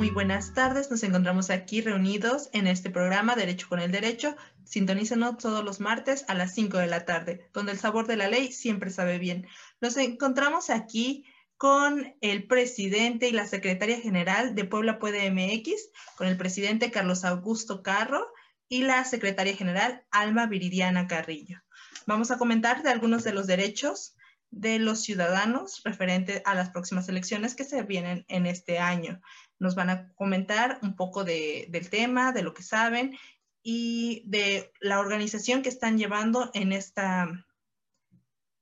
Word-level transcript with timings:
muy 0.00 0.08
buenas 0.08 0.54
tardes. 0.54 0.90
Nos 0.90 1.02
encontramos 1.02 1.50
aquí 1.50 1.82
reunidos 1.82 2.48
en 2.52 2.66
este 2.66 2.88
programa 2.88 3.36
Derecho 3.36 3.68
con 3.68 3.80
el 3.80 3.92
Derecho. 3.92 4.34
Sintonícenos 4.64 5.36
todos 5.36 5.62
los 5.62 5.78
martes 5.78 6.24
a 6.26 6.34
las 6.34 6.54
5 6.54 6.78
de 6.78 6.86
la 6.86 7.04
tarde, 7.04 7.48
donde 7.52 7.72
el 7.72 7.78
sabor 7.78 8.06
de 8.06 8.16
la 8.16 8.28
ley 8.28 8.50
siempre 8.50 8.88
sabe 8.88 9.18
bien. 9.18 9.46
Nos 9.80 9.98
encontramos 9.98 10.70
aquí 10.70 11.26
con 11.60 12.16
el 12.22 12.46
presidente 12.46 13.28
y 13.28 13.32
la 13.32 13.46
secretaria 13.46 14.00
general 14.00 14.54
de 14.54 14.64
Puebla 14.64 14.98
Puede 14.98 15.30
MX, 15.30 15.90
con 16.16 16.26
el 16.26 16.38
presidente 16.38 16.90
Carlos 16.90 17.22
Augusto 17.22 17.82
Carro 17.82 18.26
y 18.66 18.84
la 18.84 19.04
secretaria 19.04 19.54
general 19.54 20.06
Alma 20.10 20.46
Viridiana 20.46 21.06
Carrillo. 21.06 21.58
Vamos 22.06 22.30
a 22.30 22.38
comentar 22.38 22.82
de 22.82 22.88
algunos 22.88 23.24
de 23.24 23.34
los 23.34 23.46
derechos 23.46 24.16
de 24.50 24.78
los 24.78 25.02
ciudadanos 25.02 25.82
referente 25.84 26.40
a 26.46 26.54
las 26.54 26.70
próximas 26.70 27.10
elecciones 27.10 27.54
que 27.54 27.64
se 27.64 27.82
vienen 27.82 28.24
en 28.28 28.46
este 28.46 28.78
año. 28.78 29.20
Nos 29.58 29.74
van 29.74 29.90
a 29.90 30.14
comentar 30.14 30.78
un 30.80 30.96
poco 30.96 31.24
del 31.24 31.90
tema, 31.90 32.32
de 32.32 32.42
lo 32.42 32.54
que 32.54 32.62
saben 32.62 33.18
y 33.62 34.22
de 34.24 34.72
la 34.80 34.98
organización 34.98 35.60
que 35.60 35.68
están 35.68 35.98
llevando 35.98 36.50
en 36.54 36.72
esta 36.72 37.28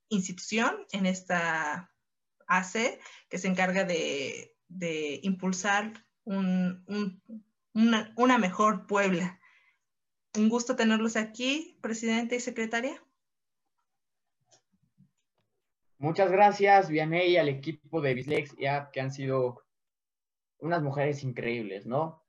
institución, 0.08 0.84
en 0.90 1.06
esta 1.06 1.92
AC, 2.48 2.98
que 3.28 3.38
se 3.38 3.48
encarga 3.48 3.84
de, 3.84 4.54
impulsar 5.22 5.92
una, 6.24 6.82
una 8.16 8.38
mejor 8.38 8.86
Puebla. 8.86 9.40
Un 10.36 10.48
gusto 10.48 10.76
tenerlos 10.76 11.16
aquí, 11.16 11.78
presidente 11.80 12.36
y 12.36 12.40
secretaria. 12.40 13.02
Muchas 15.98 16.30
gracias, 16.30 16.88
Vianey, 16.88 17.36
al 17.38 17.48
equipo 17.48 18.00
de 18.00 18.14
Bislex 18.14 18.54
que 18.92 19.00
han 19.00 19.10
sido 19.10 19.64
unas 20.58 20.80
mujeres 20.80 21.24
increíbles, 21.24 21.86
¿no? 21.86 22.24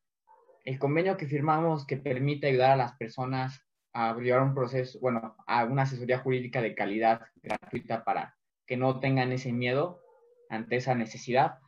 El 0.66 0.80
convenio 0.80 1.17
que 1.17 1.28
firmamos 1.28 1.86
que 1.86 1.98
permite 1.98 2.48
ayudar 2.48 2.72
a 2.72 2.76
las 2.76 2.94
personas 2.94 3.64
a 3.94 4.16
llevar 4.16 4.42
un 4.42 4.56
proceso, 4.56 5.00
bueno, 5.00 5.36
a 5.45 5.66
una 5.66 5.83
asesoría 5.83 6.20
jurídica 6.20 6.61
de 6.61 6.73
calidad 6.73 7.22
gratuita 7.42 8.04
para 8.04 8.38
que 8.66 8.76
no 8.76 9.00
tengan 9.00 9.31
ese 9.31 9.52
miedo 9.52 10.02
ante 10.50 10.75
esa 10.75 10.95
necesidad. 10.95 11.59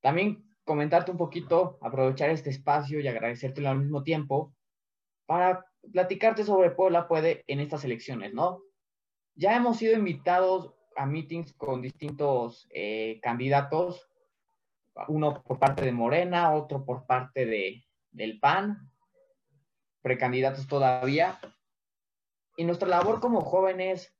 También 0.00 0.44
comentarte 0.64 1.10
un 1.10 1.16
poquito, 1.16 1.78
aprovechar 1.82 2.30
este 2.30 2.50
espacio 2.50 3.00
y 3.00 3.08
agradecértelo 3.08 3.70
al 3.70 3.80
mismo 3.80 4.02
tiempo 4.02 4.54
para 5.26 5.64
platicarte 5.92 6.44
sobre 6.44 6.70
Puebla 6.70 7.08
Puede 7.08 7.42
en 7.46 7.60
estas 7.60 7.84
elecciones, 7.84 8.34
¿no? 8.34 8.62
Ya 9.34 9.56
hemos 9.56 9.78
sido 9.78 9.96
invitados 9.96 10.74
a 10.96 11.06
meetings 11.06 11.52
con 11.54 11.80
distintos 11.80 12.68
eh, 12.70 13.18
candidatos, 13.22 14.08
uno 15.06 15.42
por 15.42 15.58
parte 15.58 15.84
de 15.84 15.92
Morena, 15.92 16.52
otro 16.52 16.84
por 16.84 17.06
parte 17.06 17.46
de, 17.46 17.84
del 18.10 18.40
PAN, 18.40 18.90
precandidatos 20.02 20.66
todavía. 20.66 21.38
Y 22.56 22.64
nuestra 22.64 22.88
labor 22.88 23.20
como 23.20 23.42
jóvenes 23.42 24.12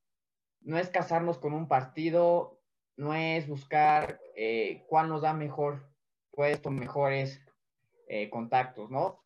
no 0.60 0.78
es 0.78 0.88
casarnos 0.88 1.38
con 1.38 1.52
un 1.52 1.66
partido, 1.66 2.57
no 2.98 3.14
es 3.14 3.46
buscar 3.46 4.20
eh, 4.34 4.84
cuál 4.88 5.08
nos 5.08 5.22
da 5.22 5.32
mejor 5.32 5.88
puesto, 6.32 6.70
mejores 6.70 7.40
eh, 8.08 8.28
contactos, 8.28 8.90
¿no? 8.90 9.24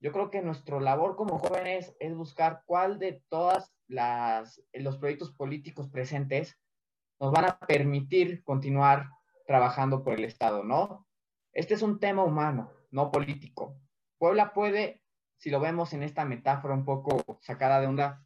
Yo 0.00 0.12
creo 0.12 0.30
que 0.30 0.40
nuestra 0.40 0.80
labor 0.80 1.16
como 1.16 1.38
jóvenes 1.38 1.96
es 1.98 2.14
buscar 2.14 2.62
cuál 2.64 3.00
de 3.00 3.20
todas 3.28 3.74
las 3.88 4.62
los 4.72 4.98
proyectos 4.98 5.32
políticos 5.32 5.88
presentes 5.88 6.56
nos 7.18 7.32
van 7.32 7.46
a 7.46 7.58
permitir 7.58 8.44
continuar 8.44 9.10
trabajando 9.48 10.04
por 10.04 10.14
el 10.14 10.24
Estado, 10.24 10.62
¿no? 10.62 11.08
Este 11.52 11.74
es 11.74 11.82
un 11.82 11.98
tema 11.98 12.22
humano, 12.22 12.70
no 12.92 13.10
político. 13.10 13.80
Puebla 14.18 14.52
puede, 14.52 15.02
si 15.38 15.50
lo 15.50 15.58
vemos 15.58 15.92
en 15.92 16.04
esta 16.04 16.24
metáfora 16.24 16.74
un 16.74 16.84
poco 16.84 17.24
sacada 17.40 17.80
de 17.80 17.88
onda, 17.88 18.24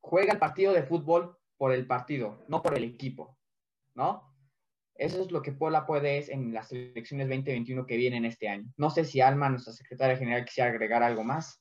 juega 0.00 0.32
el 0.32 0.40
partido 0.40 0.72
de 0.72 0.82
fútbol 0.82 1.38
por 1.56 1.70
el 1.70 1.86
partido, 1.86 2.42
no 2.48 2.60
por 2.60 2.76
el 2.76 2.82
equipo, 2.82 3.38
¿no? 3.94 4.34
Eso 4.96 5.22
es 5.22 5.32
lo 5.32 5.42
que 5.42 5.52
Puebla 5.52 5.86
puede 5.86 6.18
es 6.18 6.28
en 6.28 6.54
las 6.54 6.70
elecciones 6.72 7.28
2021 7.28 7.86
que 7.86 7.96
vienen 7.96 8.24
este 8.24 8.48
año. 8.48 8.72
No 8.76 8.90
sé 8.90 9.04
si 9.04 9.20
Alma, 9.20 9.48
nuestra 9.48 9.72
secretaria 9.72 10.16
general, 10.16 10.44
quisiera 10.44 10.70
agregar 10.70 11.02
algo 11.02 11.24
más. 11.24 11.60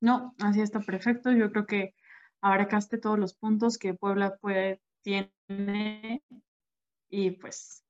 No, 0.00 0.34
así 0.40 0.60
está 0.60 0.80
perfecto. 0.80 1.32
Yo 1.32 1.50
creo 1.50 1.66
que 1.66 1.94
abarcaste 2.42 2.98
todos 2.98 3.18
los 3.18 3.34
puntos 3.34 3.78
que 3.78 3.94
Puebla 3.94 4.36
puede, 4.36 4.80
tiene 5.02 6.22
y 7.08 7.30
pues 7.32 7.84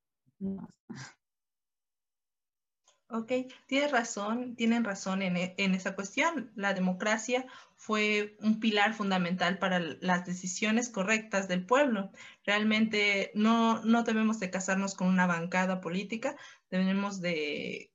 Ok, 3.12 3.32
tienes 3.66 3.90
razón, 3.90 4.54
tienen 4.54 4.84
razón 4.84 5.22
en, 5.22 5.36
e, 5.36 5.54
en, 5.58 5.74
esa 5.74 5.96
cuestión. 5.96 6.52
La 6.54 6.74
democracia 6.74 7.44
fue 7.74 8.36
un 8.40 8.60
pilar 8.60 8.94
fundamental 8.94 9.58
para 9.58 9.80
las 9.80 10.24
decisiones 10.26 10.90
correctas 10.90 11.48
del 11.48 11.66
pueblo. 11.66 12.12
Realmente 12.44 13.32
no, 13.34 13.82
no 13.84 14.04
debemos 14.04 14.38
de 14.38 14.50
casarnos 14.50 14.94
con 14.94 15.08
una 15.08 15.26
bancada 15.26 15.80
política, 15.80 16.36
debemos 16.70 17.20
de 17.20 17.92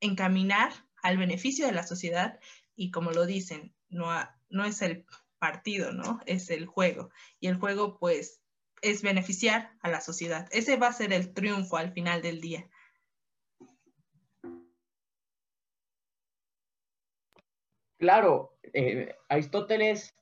encaminar 0.00 0.72
al 1.02 1.18
beneficio 1.18 1.66
de 1.66 1.72
la 1.72 1.86
sociedad 1.86 2.40
y 2.74 2.90
como 2.90 3.10
lo 3.10 3.26
dicen, 3.26 3.74
no, 3.90 4.08
no 4.48 4.64
es 4.64 4.80
el 4.80 5.04
partido, 5.38 5.92
¿no? 5.92 6.20
Es 6.24 6.48
el 6.48 6.64
juego. 6.64 7.10
Y 7.40 7.48
el 7.48 7.56
juego, 7.56 7.98
pues, 7.98 8.40
es 8.80 9.02
beneficiar 9.02 9.72
a 9.80 9.90
la 9.90 10.00
sociedad. 10.00 10.48
Ese 10.50 10.76
va 10.76 10.88
a 10.88 10.92
ser 10.92 11.12
el 11.12 11.34
triunfo 11.34 11.76
al 11.76 11.92
final 11.92 12.22
del 12.22 12.40
día. 12.40 12.68
Claro, 17.98 18.58
eh, 18.74 19.14
Aristóteles 19.28 20.14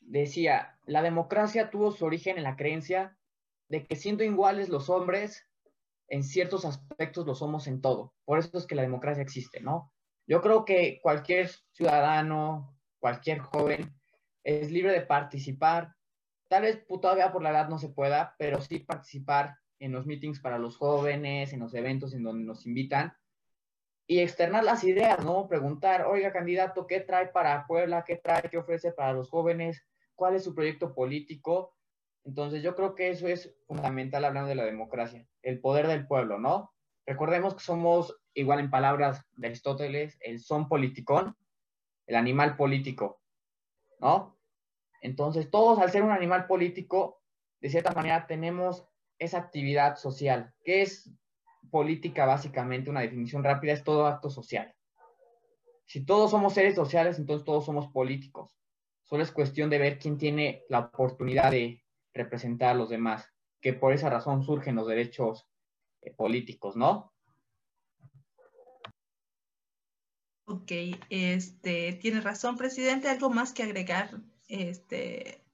decía, 0.00 0.78
la 0.86 1.02
democracia 1.02 1.70
tuvo 1.70 1.92
su 1.92 2.04
origen 2.04 2.36
en 2.36 2.44
la 2.44 2.56
creencia 2.56 3.16
de 3.68 3.86
que 3.86 3.96
siendo 3.96 4.24
iguales 4.24 4.68
los 4.68 4.90
hombres, 4.90 5.46
en 6.08 6.24
ciertos 6.24 6.64
aspectos 6.64 7.26
lo 7.26 7.34
somos 7.34 7.66
en 7.68 7.80
todo. 7.80 8.14
Por 8.24 8.38
eso 8.38 8.58
es 8.58 8.66
que 8.66 8.74
la 8.74 8.82
democracia 8.82 9.22
existe, 9.22 9.60
¿no? 9.60 9.92
Yo 10.26 10.42
creo 10.42 10.64
que 10.64 11.00
cualquier 11.02 11.48
ciudadano, 11.70 12.76
cualquier 12.98 13.38
joven, 13.38 13.94
es 14.44 14.70
libre 14.70 14.92
de 14.92 15.02
participar. 15.02 15.94
Tal 16.48 16.62
vez 16.62 16.84
todavía 16.86 17.32
por 17.32 17.42
la 17.42 17.50
edad 17.50 17.68
no 17.68 17.78
se 17.78 17.88
pueda, 17.88 18.34
pero 18.38 18.60
sí 18.60 18.80
participar 18.80 19.54
en 19.78 19.92
los 19.92 20.06
meetings 20.06 20.40
para 20.40 20.58
los 20.58 20.76
jóvenes, 20.76 21.52
en 21.52 21.60
los 21.60 21.72
eventos 21.74 22.12
en 22.14 22.24
donde 22.24 22.44
nos 22.44 22.66
invitan 22.66 23.14
y 24.06 24.20
externar 24.20 24.64
las 24.64 24.84
ideas, 24.84 25.24
¿no? 25.24 25.48
Preguntar, 25.48 26.06
oiga, 26.06 26.32
candidato, 26.32 26.86
¿qué 26.86 27.00
trae 27.00 27.28
para 27.28 27.66
Puebla? 27.66 28.04
¿Qué 28.04 28.16
trae? 28.16 28.42
¿Qué 28.50 28.58
ofrece 28.58 28.92
para 28.92 29.12
los 29.12 29.30
jóvenes? 29.30 29.84
¿Cuál 30.14 30.34
es 30.34 30.44
su 30.44 30.54
proyecto 30.54 30.94
político? 30.94 31.74
Entonces, 32.24 32.62
yo 32.62 32.76
creo 32.76 32.94
que 32.94 33.10
eso 33.10 33.26
es 33.26 33.54
fundamental 33.66 34.24
hablando 34.24 34.48
de 34.48 34.54
la 34.54 34.64
democracia, 34.64 35.26
el 35.42 35.60
poder 35.60 35.88
del 35.88 36.06
pueblo, 36.06 36.38
¿no? 36.38 36.72
Recordemos 37.06 37.54
que 37.54 37.60
somos, 37.60 38.20
igual 38.34 38.60
en 38.60 38.70
palabras 38.70 39.24
de 39.32 39.48
Aristóteles, 39.48 40.16
el 40.20 40.40
son 40.40 40.68
politicón, 40.68 41.36
el 42.06 42.16
animal 42.16 42.56
político. 42.56 43.22
¿no? 44.02 44.36
Entonces, 45.00 45.50
todos 45.50 45.78
al 45.78 45.90
ser 45.90 46.02
un 46.02 46.10
animal 46.10 46.46
político, 46.46 47.22
de 47.60 47.70
cierta 47.70 47.92
manera 47.92 48.26
tenemos 48.26 48.84
esa 49.18 49.38
actividad 49.38 49.96
social. 49.96 50.52
¿Qué 50.64 50.82
es 50.82 51.10
política 51.70 52.26
básicamente? 52.26 52.90
Una 52.90 53.00
definición 53.00 53.44
rápida 53.44 53.72
es 53.72 53.84
todo 53.84 54.06
acto 54.06 54.30
social. 54.30 54.74
Si 55.86 56.04
todos 56.04 56.30
somos 56.30 56.54
seres 56.54 56.74
sociales, 56.74 57.18
entonces 57.18 57.44
todos 57.44 57.64
somos 57.64 57.88
políticos. 57.92 58.56
Solo 59.02 59.22
es 59.22 59.30
cuestión 59.30 59.68
de 59.68 59.78
ver 59.78 59.98
quién 59.98 60.16
tiene 60.16 60.62
la 60.68 60.78
oportunidad 60.80 61.50
de 61.50 61.84
representar 62.14 62.70
a 62.70 62.74
los 62.74 62.88
demás, 62.88 63.28
que 63.60 63.72
por 63.72 63.92
esa 63.92 64.08
razón 64.08 64.42
surgen 64.42 64.74
los 64.74 64.86
derechos 64.86 65.46
eh, 66.00 66.12
políticos, 66.12 66.76
¿no? 66.76 67.12
Ok, 70.46 70.72
este, 71.08 71.94
tiene 71.94 72.20
razón, 72.20 72.56
presidente. 72.56 73.08
¿Algo 73.08 73.30
más 73.30 73.52
que 73.52 73.62
agregar, 73.62 74.20
este, 74.48 75.44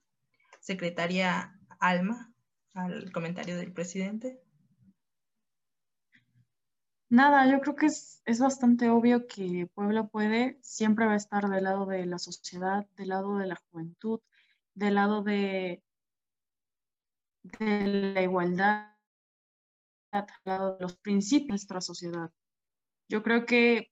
secretaria 0.59 1.59
Alma, 1.79 2.33
al 2.73 3.11
comentario 3.11 3.57
del 3.57 3.71
presidente? 3.71 4.41
Nada, 7.09 7.49
yo 7.49 7.59
creo 7.59 7.75
que 7.75 7.87
es, 7.87 8.21
es, 8.25 8.39
bastante 8.39 8.89
obvio 8.89 9.25
que 9.25 9.67
Puebla 9.73 10.07
puede, 10.07 10.59
siempre 10.61 11.07
va 11.07 11.13
a 11.13 11.15
estar 11.15 11.49
del 11.49 11.63
lado 11.63 11.87
de 11.87 12.05
la 12.05 12.19
sociedad, 12.19 12.87
del 12.97 13.09
lado 13.09 13.37
de 13.37 13.47
la 13.47 13.55
juventud, 13.55 14.19
del 14.75 14.95
lado 14.95 15.23
de, 15.23 15.83
la 17.59 18.21
igualdad, 18.21 18.95
del 20.11 20.25
lado 20.45 20.75
de 20.75 20.81
los 20.81 20.97
principios 20.97 21.47
de 21.47 21.51
nuestra 21.53 21.81
sociedad. 21.81 22.31
Yo 23.09 23.23
creo 23.23 23.45
que, 23.45 23.91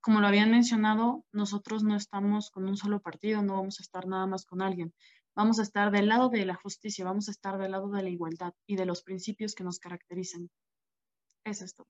como 0.00 0.20
lo 0.20 0.26
habían 0.26 0.50
mencionado, 0.50 1.26
nosotros 1.32 1.84
no 1.84 1.96
estamos 1.96 2.50
con 2.50 2.66
un 2.66 2.78
solo 2.78 3.00
partido, 3.00 3.42
no 3.42 3.54
vamos 3.54 3.78
a 3.78 3.82
estar 3.82 4.06
nada 4.06 4.26
más 4.26 4.46
con 4.46 4.62
alguien. 4.62 4.94
Vamos 5.34 5.58
a 5.58 5.62
estar 5.62 5.90
del 5.90 6.08
lado 6.08 6.30
de 6.30 6.46
la 6.46 6.54
justicia, 6.54 7.04
vamos 7.04 7.28
a 7.28 7.30
estar 7.32 7.58
del 7.58 7.72
lado 7.72 7.90
de 7.90 8.02
la 8.02 8.10
igualdad 8.10 8.54
y 8.66 8.76
de 8.76 8.86
los 8.86 9.02
principios 9.02 9.54
que 9.54 9.64
nos 9.64 9.78
caracterizan. 9.78 10.50
Es 11.44 11.74
todo. 11.74 11.88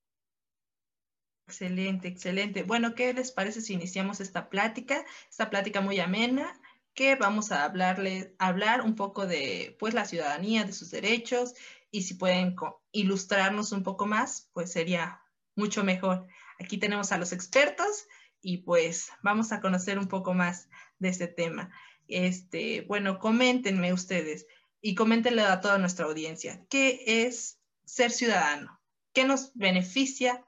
Excelente, 1.46 2.08
excelente. 2.08 2.62
Bueno, 2.62 2.94
¿qué 2.94 3.12
les 3.12 3.32
parece 3.32 3.60
si 3.60 3.74
iniciamos 3.74 4.20
esta 4.20 4.48
plática? 4.48 5.04
Esta 5.28 5.50
plática 5.50 5.80
muy 5.80 6.00
amena, 6.00 6.58
que 6.94 7.16
vamos 7.16 7.52
a 7.52 7.64
hablarle, 7.64 8.34
hablar 8.38 8.82
un 8.82 8.94
poco 8.94 9.26
de 9.26 9.76
pues 9.78 9.94
la 9.94 10.04
ciudadanía, 10.04 10.64
de 10.64 10.72
sus 10.72 10.90
derechos, 10.90 11.54
y 11.90 12.02
si 12.02 12.14
pueden 12.14 12.56
ilustrarnos 12.92 13.72
un 13.72 13.82
poco 13.82 14.06
más, 14.06 14.50
pues 14.52 14.72
sería 14.72 15.20
mucho 15.54 15.84
mejor. 15.84 16.26
Aquí 16.58 16.78
tenemos 16.78 17.12
a 17.12 17.18
los 17.18 17.32
expertos 17.32 18.06
y 18.40 18.58
pues 18.58 19.10
vamos 19.22 19.52
a 19.52 19.60
conocer 19.60 19.98
un 19.98 20.08
poco 20.08 20.34
más 20.34 20.68
de 20.98 21.08
este 21.08 21.28
tema. 21.28 21.70
Este, 22.08 22.82
bueno, 22.82 23.18
coméntenme 23.18 23.92
ustedes 23.92 24.46
y 24.80 24.94
coméntenle 24.94 25.42
a 25.42 25.60
toda 25.60 25.78
nuestra 25.78 26.06
audiencia, 26.06 26.64
¿qué 26.68 27.04
es 27.06 27.58
ser 27.84 28.10
ciudadano? 28.10 28.80
¿Qué 29.12 29.24
nos 29.24 29.52
beneficia 29.54 30.46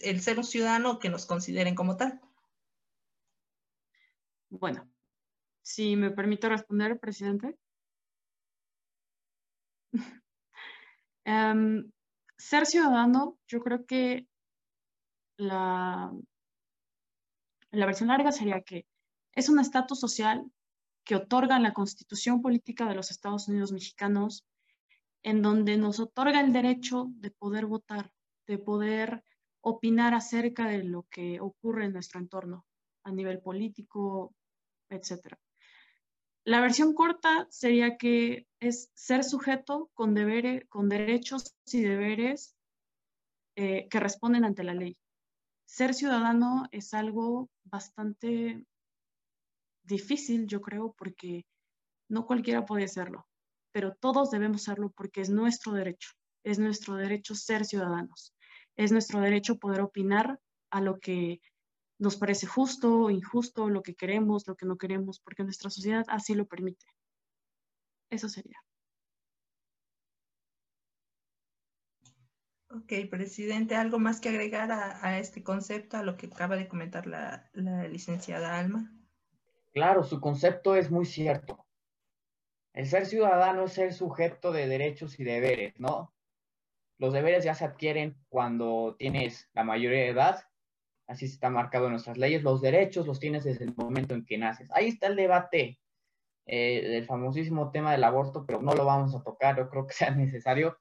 el 0.00 0.20
ser 0.20 0.38
un 0.38 0.44
ciudadano 0.44 0.98
que 0.98 1.08
nos 1.08 1.26
consideren 1.26 1.74
como 1.74 1.96
tal? 1.96 2.20
Bueno, 4.50 4.88
si 5.62 5.96
me 5.96 6.10
permito 6.10 6.48
responder, 6.48 6.98
presidente. 6.98 7.56
Em, 11.28 11.90
ser 12.38 12.66
ciudadano, 12.66 13.36
yo 13.48 13.60
creo 13.60 13.84
que 13.84 14.28
la, 15.36 16.12
la 17.72 17.86
versión 17.86 18.10
larga 18.10 18.30
sería 18.30 18.60
que 18.60 18.86
es 19.34 19.48
un 19.48 19.58
estatus 19.58 19.98
social 19.98 20.48
que 21.04 21.16
otorga 21.16 21.58
la 21.58 21.72
Constitución 21.72 22.42
Política 22.42 22.86
de 22.86 22.94
los 22.94 23.10
Estados 23.10 23.48
Unidos 23.48 23.72
Mexicanos, 23.72 24.46
en 25.22 25.42
donde 25.42 25.76
nos 25.76 26.00
otorga 26.00 26.40
el 26.40 26.52
derecho 26.52 27.06
de 27.10 27.30
poder 27.30 27.66
votar, 27.66 28.12
de 28.46 28.58
poder 28.58 29.24
opinar 29.68 30.14
acerca 30.14 30.68
de 30.68 30.84
lo 30.84 31.08
que 31.10 31.40
ocurre 31.40 31.86
en 31.86 31.92
nuestro 31.92 32.20
entorno 32.20 32.64
a 33.02 33.10
nivel 33.10 33.40
político, 33.40 34.32
etc. 34.90 35.34
La 36.44 36.60
versión 36.60 36.94
corta 36.94 37.48
sería 37.50 37.96
que 37.96 38.46
es 38.60 38.92
ser 38.94 39.24
sujeto 39.24 39.90
con, 39.92 40.14
deberes, 40.14 40.68
con 40.68 40.88
derechos 40.88 41.56
y 41.72 41.80
deberes 41.80 42.54
eh, 43.56 43.88
que 43.88 43.98
responden 43.98 44.44
ante 44.44 44.62
la 44.62 44.72
ley. 44.72 44.96
Ser 45.64 45.94
ciudadano 45.94 46.68
es 46.70 46.94
algo 46.94 47.50
bastante 47.64 48.64
difícil, 49.82 50.46
yo 50.46 50.60
creo, 50.60 50.94
porque 50.96 51.44
no 52.08 52.24
cualquiera 52.24 52.64
puede 52.64 52.86
serlo, 52.86 53.26
pero 53.72 53.96
todos 53.96 54.30
debemos 54.30 54.62
serlo 54.62 54.90
porque 54.90 55.22
es 55.22 55.28
nuestro 55.28 55.72
derecho, 55.72 56.10
es 56.44 56.60
nuestro 56.60 56.94
derecho 56.94 57.34
ser 57.34 57.64
ciudadanos 57.64 58.32
es 58.76 58.92
nuestro 58.92 59.20
derecho 59.20 59.58
poder 59.58 59.80
opinar 59.80 60.40
a 60.70 60.80
lo 60.80 60.98
que 60.98 61.40
nos 61.98 62.16
parece 62.16 62.46
justo 62.46 63.02
o 63.02 63.10
injusto, 63.10 63.70
lo 63.70 63.82
que 63.82 63.94
queremos, 63.94 64.46
lo 64.46 64.56
que 64.56 64.66
no 64.66 64.76
queremos, 64.76 65.20
porque 65.20 65.44
nuestra 65.44 65.70
sociedad 65.70 66.04
así 66.08 66.34
lo 66.34 66.46
permite. 66.46 66.86
Eso 68.10 68.28
sería. 68.28 68.60
Ok, 72.68 72.92
presidente, 73.10 73.74
¿algo 73.74 73.98
más 73.98 74.20
que 74.20 74.28
agregar 74.28 74.70
a, 74.70 75.18
este 75.18 75.42
concepto, 75.42 75.96
a 75.96 76.02
lo 76.02 76.16
que 76.16 76.26
acaba 76.26 76.56
de 76.56 76.68
comentar 76.68 77.06
la, 77.06 77.48
la 77.54 77.88
licenciada 77.88 78.58
Alma? 78.58 78.92
Claro, 79.72 80.04
su 80.04 80.20
concepto 80.20 80.76
es 80.76 80.90
muy 80.90 81.06
cierto. 81.06 81.64
El 82.74 82.86
ser 82.86 83.06
ciudadano 83.06 83.64
es 83.64 83.72
ser 83.72 83.94
sujeto 83.94 84.52
de 84.52 84.66
derechos 84.66 85.18
y 85.18 85.24
deberes, 85.24 85.78
¿no? 85.80 86.15
Los 86.98 87.12
deberes 87.12 87.44
ya 87.44 87.54
se 87.54 87.64
adquieren 87.64 88.16
cuando 88.28 88.96
tienes 88.98 89.48
la 89.52 89.64
mayoría 89.64 90.00
de 90.00 90.08
edad, 90.08 90.44
así 91.06 91.26
está 91.26 91.50
marcado 91.50 91.86
en 91.86 91.92
nuestras 91.92 92.16
leyes. 92.16 92.42
Los 92.42 92.60
derechos 92.60 93.06
los 93.06 93.20
tienes 93.20 93.44
desde 93.44 93.64
el 93.64 93.74
momento 93.76 94.14
en 94.14 94.24
que 94.24 94.38
naces. 94.38 94.70
Ahí 94.72 94.88
está 94.88 95.06
el 95.08 95.16
debate 95.16 95.78
eh, 96.46 96.88
del 96.88 97.06
famosísimo 97.06 97.70
tema 97.70 97.92
del 97.92 98.04
aborto, 98.04 98.44
pero 98.46 98.62
no 98.62 98.72
lo 98.74 98.84
vamos 98.84 99.14
a 99.14 99.22
tocar, 99.22 99.56
yo 99.56 99.68
creo 99.68 99.86
que 99.86 99.94
sea 99.94 100.10
necesario. 100.10 100.78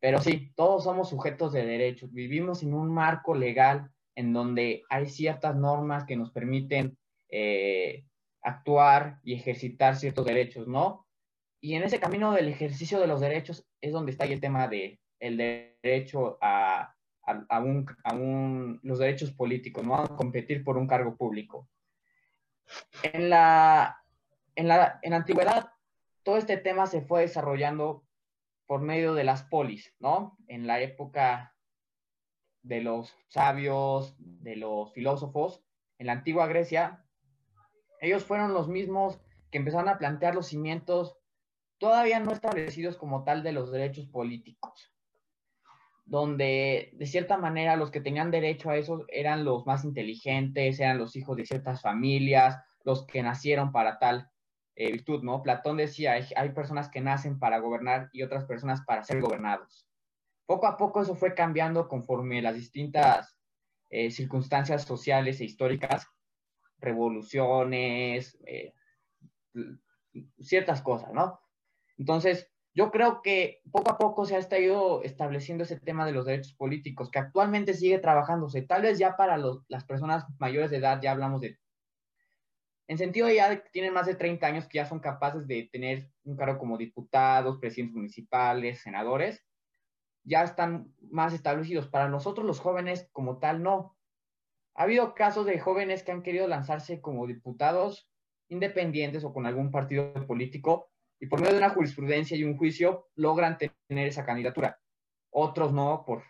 Pero 0.00 0.18
sí, 0.20 0.52
todos 0.56 0.84
somos 0.84 1.10
sujetos 1.10 1.52
de 1.52 1.64
derechos. 1.64 2.12
Vivimos 2.12 2.62
en 2.62 2.74
un 2.74 2.92
marco 2.92 3.34
legal 3.34 3.90
en 4.16 4.32
donde 4.32 4.82
hay 4.90 5.06
ciertas 5.06 5.54
normas 5.56 6.04
que 6.04 6.16
nos 6.16 6.30
permiten 6.30 6.98
eh, 7.28 8.04
actuar 8.42 9.20
y 9.22 9.34
ejercitar 9.34 9.96
ciertos 9.96 10.26
derechos, 10.26 10.66
¿no? 10.66 11.06
Y 11.60 11.74
en 11.74 11.84
ese 11.84 12.00
camino 12.00 12.32
del 12.32 12.48
ejercicio 12.48 12.98
de 12.98 13.06
los 13.06 13.20
derechos 13.20 13.64
es 13.80 13.92
donde 13.92 14.10
está 14.10 14.24
el 14.24 14.40
tema 14.40 14.66
de, 14.66 14.98
el 15.22 15.36
derecho 15.36 16.36
a, 16.40 16.96
a, 17.22 17.60
un, 17.60 18.80
los 18.82 18.98
derechos 18.98 19.30
políticos, 19.30 19.84
¿no? 19.84 19.94
A 19.94 20.16
competir 20.16 20.64
por 20.64 20.76
un 20.76 20.88
cargo 20.88 21.16
público. 21.16 21.68
En 23.04 23.30
la, 23.30 24.02
en 24.56 24.66
la, 24.66 24.98
en 25.02 25.10
la 25.10 25.16
antigüedad, 25.16 25.70
todo 26.24 26.36
este 26.36 26.56
tema 26.56 26.86
se 26.86 27.02
fue 27.02 27.20
desarrollando 27.20 28.04
por 28.66 28.80
medio 28.80 29.14
de 29.14 29.22
las 29.22 29.44
polis, 29.44 29.94
¿no? 30.00 30.36
En 30.48 30.66
la 30.66 30.80
época 30.80 31.54
de 32.62 32.80
los 32.80 33.16
sabios, 33.28 34.16
de 34.18 34.56
los 34.56 34.92
filósofos, 34.92 35.62
en 35.98 36.08
la 36.08 36.14
antigua 36.14 36.48
Grecia, 36.48 37.04
ellos 38.00 38.24
fueron 38.24 38.54
los 38.54 38.68
mismos 38.68 39.20
que 39.52 39.58
empezaron 39.58 39.88
a 39.88 39.98
plantear 39.98 40.34
los 40.34 40.48
cimientos 40.48 41.16
todavía 41.78 42.18
no 42.20 42.32
establecidos 42.32 42.96
como 42.96 43.22
tal 43.24 43.42
de 43.42 43.52
los 43.52 43.70
derechos 43.70 44.06
políticos 44.06 44.91
donde 46.12 46.90
de 46.92 47.06
cierta 47.06 47.38
manera 47.38 47.74
los 47.76 47.90
que 47.90 48.02
tenían 48.02 48.30
derecho 48.30 48.68
a 48.68 48.76
eso 48.76 49.06
eran 49.08 49.46
los 49.46 49.64
más 49.64 49.82
inteligentes, 49.82 50.78
eran 50.78 50.98
los 50.98 51.16
hijos 51.16 51.38
de 51.38 51.46
ciertas 51.46 51.80
familias, 51.80 52.58
los 52.84 53.06
que 53.06 53.22
nacieron 53.22 53.72
para 53.72 53.98
tal 53.98 54.30
eh, 54.76 54.92
virtud, 54.92 55.22
¿no? 55.22 55.42
Platón 55.42 55.78
decía, 55.78 56.12
hay, 56.36 56.50
personas 56.50 56.90
que 56.90 57.00
nacen 57.00 57.38
para 57.38 57.60
gobernar 57.60 58.10
y 58.12 58.22
otras 58.24 58.44
personas 58.44 58.82
para 58.82 59.04
ser 59.04 59.22
gobernados. 59.22 59.88
Poco 60.44 60.66
a 60.66 60.76
poco 60.76 61.00
eso 61.00 61.14
fue 61.14 61.34
cambiando 61.34 61.88
conforme 61.88 62.42
las 62.42 62.56
distintas 62.56 63.38
eh, 63.88 64.10
circunstancias 64.10 64.84
sociales 64.84 65.40
e 65.40 65.44
históricas, 65.44 66.06
revoluciones, 66.76 68.38
eh, 68.44 68.74
ciertas 70.38 70.82
cosas, 70.82 71.10
¿no? 71.14 71.40
Entonces, 71.96 72.52
yo 72.74 72.90
creo 72.90 73.20
que 73.22 73.60
poco 73.70 73.90
a 73.90 73.98
poco 73.98 74.24
se 74.24 74.34
ha 74.34 74.38
estado 74.38 75.02
estableciendo 75.02 75.64
ese 75.64 75.78
tema 75.78 76.06
de 76.06 76.12
los 76.12 76.24
derechos 76.24 76.54
políticos, 76.54 77.10
que 77.10 77.18
actualmente 77.18 77.74
sigue 77.74 77.98
trabajándose. 77.98 78.62
Tal 78.62 78.82
vez 78.82 78.98
ya 78.98 79.16
para 79.16 79.38
las 79.68 79.84
personas 79.84 80.24
mayores 80.38 80.70
de 80.70 80.78
edad 80.78 81.00
ya 81.02 81.12
hablamos 81.12 81.40
de... 81.42 81.58
En 82.88 82.98
sentido 82.98 83.28
ya 83.28 83.50
de 83.50 83.62
que 83.62 83.70
tienen 83.70 83.92
más 83.92 84.06
de 84.06 84.14
30 84.14 84.46
años 84.46 84.66
que 84.66 84.76
ya 84.76 84.86
son 84.86 85.00
capaces 85.00 85.46
de 85.46 85.68
tener 85.70 86.08
un 86.24 86.36
cargo 86.36 86.58
como 86.58 86.78
diputados, 86.78 87.58
presidentes 87.58 87.96
municipales, 87.96 88.80
senadores, 88.80 89.44
ya 90.24 90.42
están 90.42 90.94
más 91.10 91.32
establecidos. 91.32 91.88
Para 91.88 92.08
nosotros 92.08 92.46
los 92.46 92.60
jóvenes 92.60 93.08
como 93.12 93.38
tal 93.38 93.62
no. 93.62 93.96
Ha 94.74 94.84
habido 94.84 95.14
casos 95.14 95.44
de 95.44 95.58
jóvenes 95.58 96.02
que 96.02 96.12
han 96.12 96.22
querido 96.22 96.48
lanzarse 96.48 97.00
como 97.00 97.26
diputados 97.26 98.08
independientes 98.48 99.24
o 99.24 99.32
con 99.32 99.46
algún 99.46 99.70
partido 99.70 100.12
político, 100.26 100.91
y 101.22 101.26
por 101.26 101.40
medio 101.40 101.52
de 101.52 101.58
una 101.58 101.70
jurisprudencia 101.70 102.36
y 102.36 102.42
un 102.42 102.56
juicio 102.56 103.06
logran 103.14 103.56
tener 103.56 104.08
esa 104.08 104.26
candidatura. 104.26 104.80
Otros 105.30 105.72
no, 105.72 106.02
porque 106.04 106.26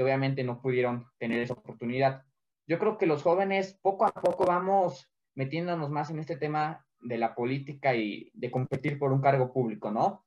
obviamente 0.00 0.44
no 0.44 0.62
pudieron 0.62 1.08
tener 1.18 1.40
esa 1.40 1.54
oportunidad. 1.54 2.22
Yo 2.64 2.78
creo 2.78 2.96
que 2.96 3.06
los 3.06 3.24
jóvenes 3.24 3.76
poco 3.82 4.04
a 4.04 4.12
poco 4.12 4.46
vamos 4.46 5.10
metiéndonos 5.34 5.90
más 5.90 6.10
en 6.10 6.20
este 6.20 6.36
tema 6.36 6.86
de 7.00 7.18
la 7.18 7.34
política 7.34 7.96
y 7.96 8.30
de 8.34 8.52
competir 8.52 9.00
por 9.00 9.12
un 9.12 9.20
cargo 9.20 9.52
público, 9.52 9.90
¿no? 9.90 10.24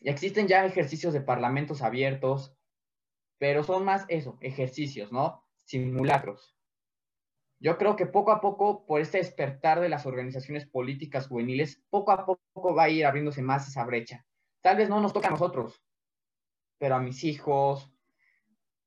Existen 0.00 0.48
ya 0.48 0.64
ejercicios 0.64 1.12
de 1.12 1.20
parlamentos 1.20 1.82
abiertos, 1.82 2.56
pero 3.36 3.64
son 3.64 3.84
más 3.84 4.06
eso, 4.08 4.38
ejercicios, 4.40 5.12
¿no? 5.12 5.44
Simulacros. 5.58 6.55
Yo 7.58 7.78
creo 7.78 7.96
que 7.96 8.06
poco 8.06 8.32
a 8.32 8.40
poco, 8.40 8.84
por 8.86 9.00
este 9.00 9.18
despertar 9.18 9.80
de 9.80 9.88
las 9.88 10.04
organizaciones 10.04 10.66
políticas 10.66 11.28
juveniles, 11.28 11.82
poco 11.88 12.12
a 12.12 12.26
poco 12.26 12.74
va 12.74 12.84
a 12.84 12.88
ir 12.90 13.06
abriéndose 13.06 13.42
más 13.42 13.66
esa 13.66 13.84
brecha. 13.84 14.24
Tal 14.60 14.76
vez 14.76 14.88
no 14.88 15.00
nos 15.00 15.12
toca 15.12 15.28
a 15.28 15.30
nosotros, 15.30 15.82
pero 16.78 16.96
a 16.96 17.00
mis 17.00 17.24
hijos, 17.24 17.92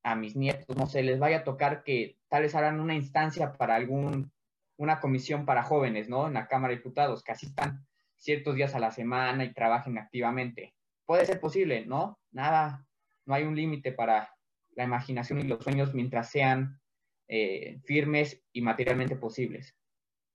a 0.02 0.14
mis 0.14 0.36
nietos, 0.36 0.76
no 0.76 0.86
sé, 0.86 1.02
les 1.02 1.18
vaya 1.18 1.38
a 1.38 1.44
tocar 1.44 1.82
que 1.82 2.18
tal 2.28 2.42
vez 2.42 2.54
hagan 2.54 2.80
una 2.80 2.94
instancia 2.94 3.52
para 3.54 3.74
algún, 3.74 4.32
una 4.76 5.00
comisión 5.00 5.44
para 5.44 5.62
jóvenes, 5.62 6.08
¿no? 6.08 6.28
En 6.28 6.34
la 6.34 6.46
Cámara 6.46 6.70
de 6.70 6.78
Diputados, 6.78 7.24
que 7.24 7.32
asistan 7.32 7.86
ciertos 8.16 8.54
días 8.54 8.74
a 8.74 8.80
la 8.80 8.92
semana 8.92 9.44
y 9.44 9.52
trabajen 9.52 9.98
activamente. 9.98 10.74
Puede 11.06 11.26
ser 11.26 11.40
posible, 11.40 11.86
¿no? 11.86 12.20
Nada, 12.30 12.86
no 13.26 13.34
hay 13.34 13.44
un 13.44 13.56
límite 13.56 13.92
para 13.92 14.34
la 14.76 14.84
imaginación 14.84 15.40
y 15.40 15.44
los 15.44 15.62
sueños 15.64 15.94
mientras 15.94 16.30
sean 16.30 16.79
eh, 17.32 17.78
firmes 17.84 18.42
y 18.52 18.60
materialmente 18.60 19.14
posibles. 19.14 19.76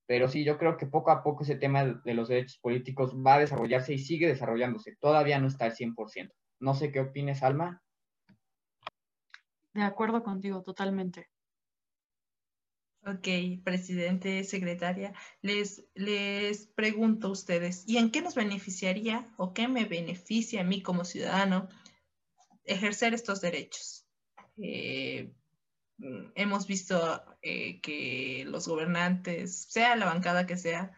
Pero 0.07 0.29
sí, 0.29 0.45
yo 0.45 0.57
creo 0.57 0.77
que 0.77 0.85
poco 0.85 1.11
a 1.11 1.23
poco 1.23 1.43
ese 1.43 1.55
tema 1.55 1.83
de 1.83 2.13
los 2.13 2.29
derechos 2.29 2.57
políticos 2.59 3.13
va 3.15 3.35
a 3.35 3.39
desarrollarse 3.39 3.93
y 3.93 3.99
sigue 3.99 4.27
desarrollándose. 4.27 4.95
Todavía 5.01 5.37
no 5.37 5.47
está 5.47 5.65
al 5.65 5.75
100%. 5.75 6.31
No 6.61 6.73
sé 6.73 6.93
qué 6.93 7.01
opines, 7.01 7.43
Alma. 7.43 7.83
De 9.73 9.81
acuerdo 9.81 10.23
contigo, 10.23 10.63
totalmente. 10.63 11.27
Ok, 13.05 13.27
presidente, 13.65 14.45
secretaria, 14.45 15.13
les, 15.41 15.85
les 15.95 16.67
pregunto 16.67 17.27
a 17.27 17.31
ustedes, 17.31 17.83
¿y 17.87 17.97
en 17.97 18.09
qué 18.09 18.21
nos 18.21 18.35
beneficiaría 18.35 19.27
o 19.35 19.53
qué 19.53 19.67
me 19.67 19.83
beneficia 19.83 20.61
a 20.61 20.63
mí 20.63 20.81
como 20.81 21.03
ciudadano 21.03 21.67
ejercer 22.63 23.13
estos 23.13 23.41
derechos? 23.41 24.07
Eh, 24.57 25.33
hemos 25.97 26.67
visto 26.67 27.23
eh, 27.41 27.79
que 27.81 28.43
los 28.47 28.67
gobernantes, 28.67 29.63
sea 29.69 29.95
la 29.95 30.05
bancada 30.05 30.45
que 30.45 30.57
sea, 30.57 30.91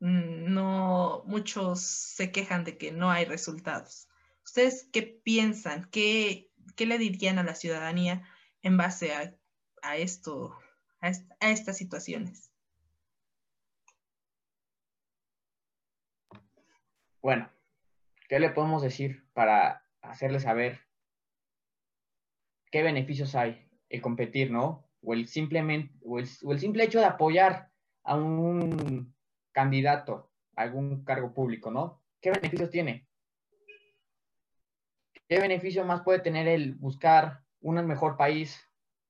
mm, 0.00 0.52
no, 0.52 1.22
muchos 1.26 1.80
se 1.80 2.32
quejan 2.32 2.64
de 2.64 2.78
que 2.78 2.92
no 2.92 3.10
hay 3.10 3.24
resultados. 3.24 4.08
¿Ustedes 4.44 4.88
qué 4.92 5.02
piensan? 5.02 5.88
¿Qué, 5.90 6.50
qué 6.76 6.86
le 6.86 6.98
dirían 6.98 7.38
a 7.38 7.44
la 7.44 7.54
ciudadanía 7.54 8.22
en 8.62 8.76
base 8.76 9.14
a, 9.14 9.34
a 9.82 9.96
esto? 9.96 10.56
a, 11.00 11.50
estas 11.50 11.76
situaciones. 11.76 12.52
Bueno, 17.22 17.50
¿qué 18.28 18.38
le 18.40 18.50
podemos 18.50 18.82
decir 18.82 19.26
para 19.32 19.84
hacerle 20.00 20.40
saber 20.40 20.80
qué 22.70 22.82
beneficios 22.82 23.34
hay 23.34 23.69
el 23.90 24.00
competir, 24.00 24.50
¿no? 24.50 24.88
O 25.02 25.12
el, 25.12 25.26
simplemente, 25.28 25.92
o 26.04 26.18
el, 26.18 26.58
simple 26.58 26.84
hecho 26.84 27.00
de 27.00 27.06
apoyar 27.06 27.70
a 28.04 28.14
un 28.14 29.14
candidato 29.52 30.30
a 30.56 30.62
algún 30.62 31.04
cargo 31.04 31.34
público, 31.34 31.70
¿no? 31.70 32.02
¿Qué 32.20 32.30
beneficios 32.30 32.70
tiene? 32.70 33.06
¿Qué 35.28 35.38
beneficio 35.38 35.84
más 35.84 36.02
puede 36.02 36.20
tener 36.20 36.48
el 36.48 36.74
buscar 36.74 37.42
un 37.60 37.84
mejor 37.86 38.16
país, 38.16 38.60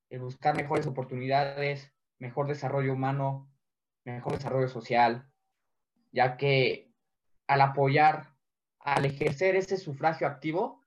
el 0.09 0.21
buscar 0.21 0.57
mejores 0.57 0.87
oportunidades, 0.87 1.93
mejor 2.19 2.49
desarrollo 2.49 2.93
humano, 2.93 3.51
mejor 4.05 4.33
desarrollo 4.33 4.69
social, 4.69 5.31
ya 6.13 6.37
que 6.37 6.91
al 7.47 7.61
apoyar, 7.61 8.35
al 8.79 9.05
ejercer 9.05 9.57
ese 9.57 9.77
sufragio 9.77 10.27
activo, 10.27 10.85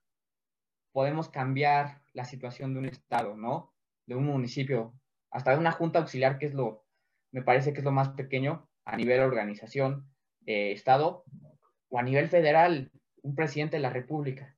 podemos 0.92 1.28
cambiar 1.28 2.02
la 2.12 2.24
situación 2.24 2.72
de 2.72 2.80
un 2.80 2.86
estado, 2.86 3.36
¿no? 3.36 3.73
De 4.06 4.14
un 4.14 4.26
municipio, 4.26 4.94
hasta 5.30 5.52
de 5.52 5.58
una 5.58 5.72
junta 5.72 5.98
auxiliar, 5.98 6.38
que 6.38 6.46
es 6.46 6.54
lo, 6.54 6.84
me 7.32 7.42
parece 7.42 7.72
que 7.72 7.78
es 7.78 7.84
lo 7.84 7.92
más 7.92 8.10
pequeño 8.10 8.68
a 8.84 8.96
nivel 8.96 9.20
organización, 9.20 10.08
eh, 10.46 10.72
estado, 10.72 11.24
o 11.88 11.98
a 11.98 12.02
nivel 12.02 12.28
federal, 12.28 12.90
un 13.22 13.34
presidente 13.34 13.76
de 13.76 13.82
la 13.82 13.90
República. 13.90 14.56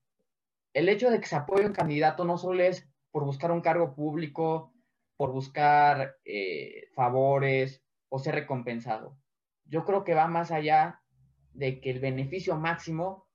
El 0.72 0.88
hecho 0.88 1.10
de 1.10 1.20
que 1.20 1.26
se 1.26 1.36
apoye 1.36 1.66
un 1.66 1.72
candidato 1.72 2.24
no 2.24 2.36
solo 2.38 2.62
es 2.62 2.88
por 3.10 3.24
buscar 3.24 3.50
un 3.52 3.60
cargo 3.60 3.94
público, 3.94 4.74
por 5.16 5.32
buscar 5.32 6.16
eh, 6.24 6.88
favores 6.94 7.82
o 8.08 8.18
ser 8.18 8.34
recompensado. 8.34 9.18
Yo 9.64 9.84
creo 9.84 10.04
que 10.04 10.14
va 10.14 10.28
más 10.28 10.50
allá 10.50 11.00
de 11.52 11.80
que 11.80 11.90
el 11.90 12.00
beneficio 12.00 12.56
máximo 12.56 13.26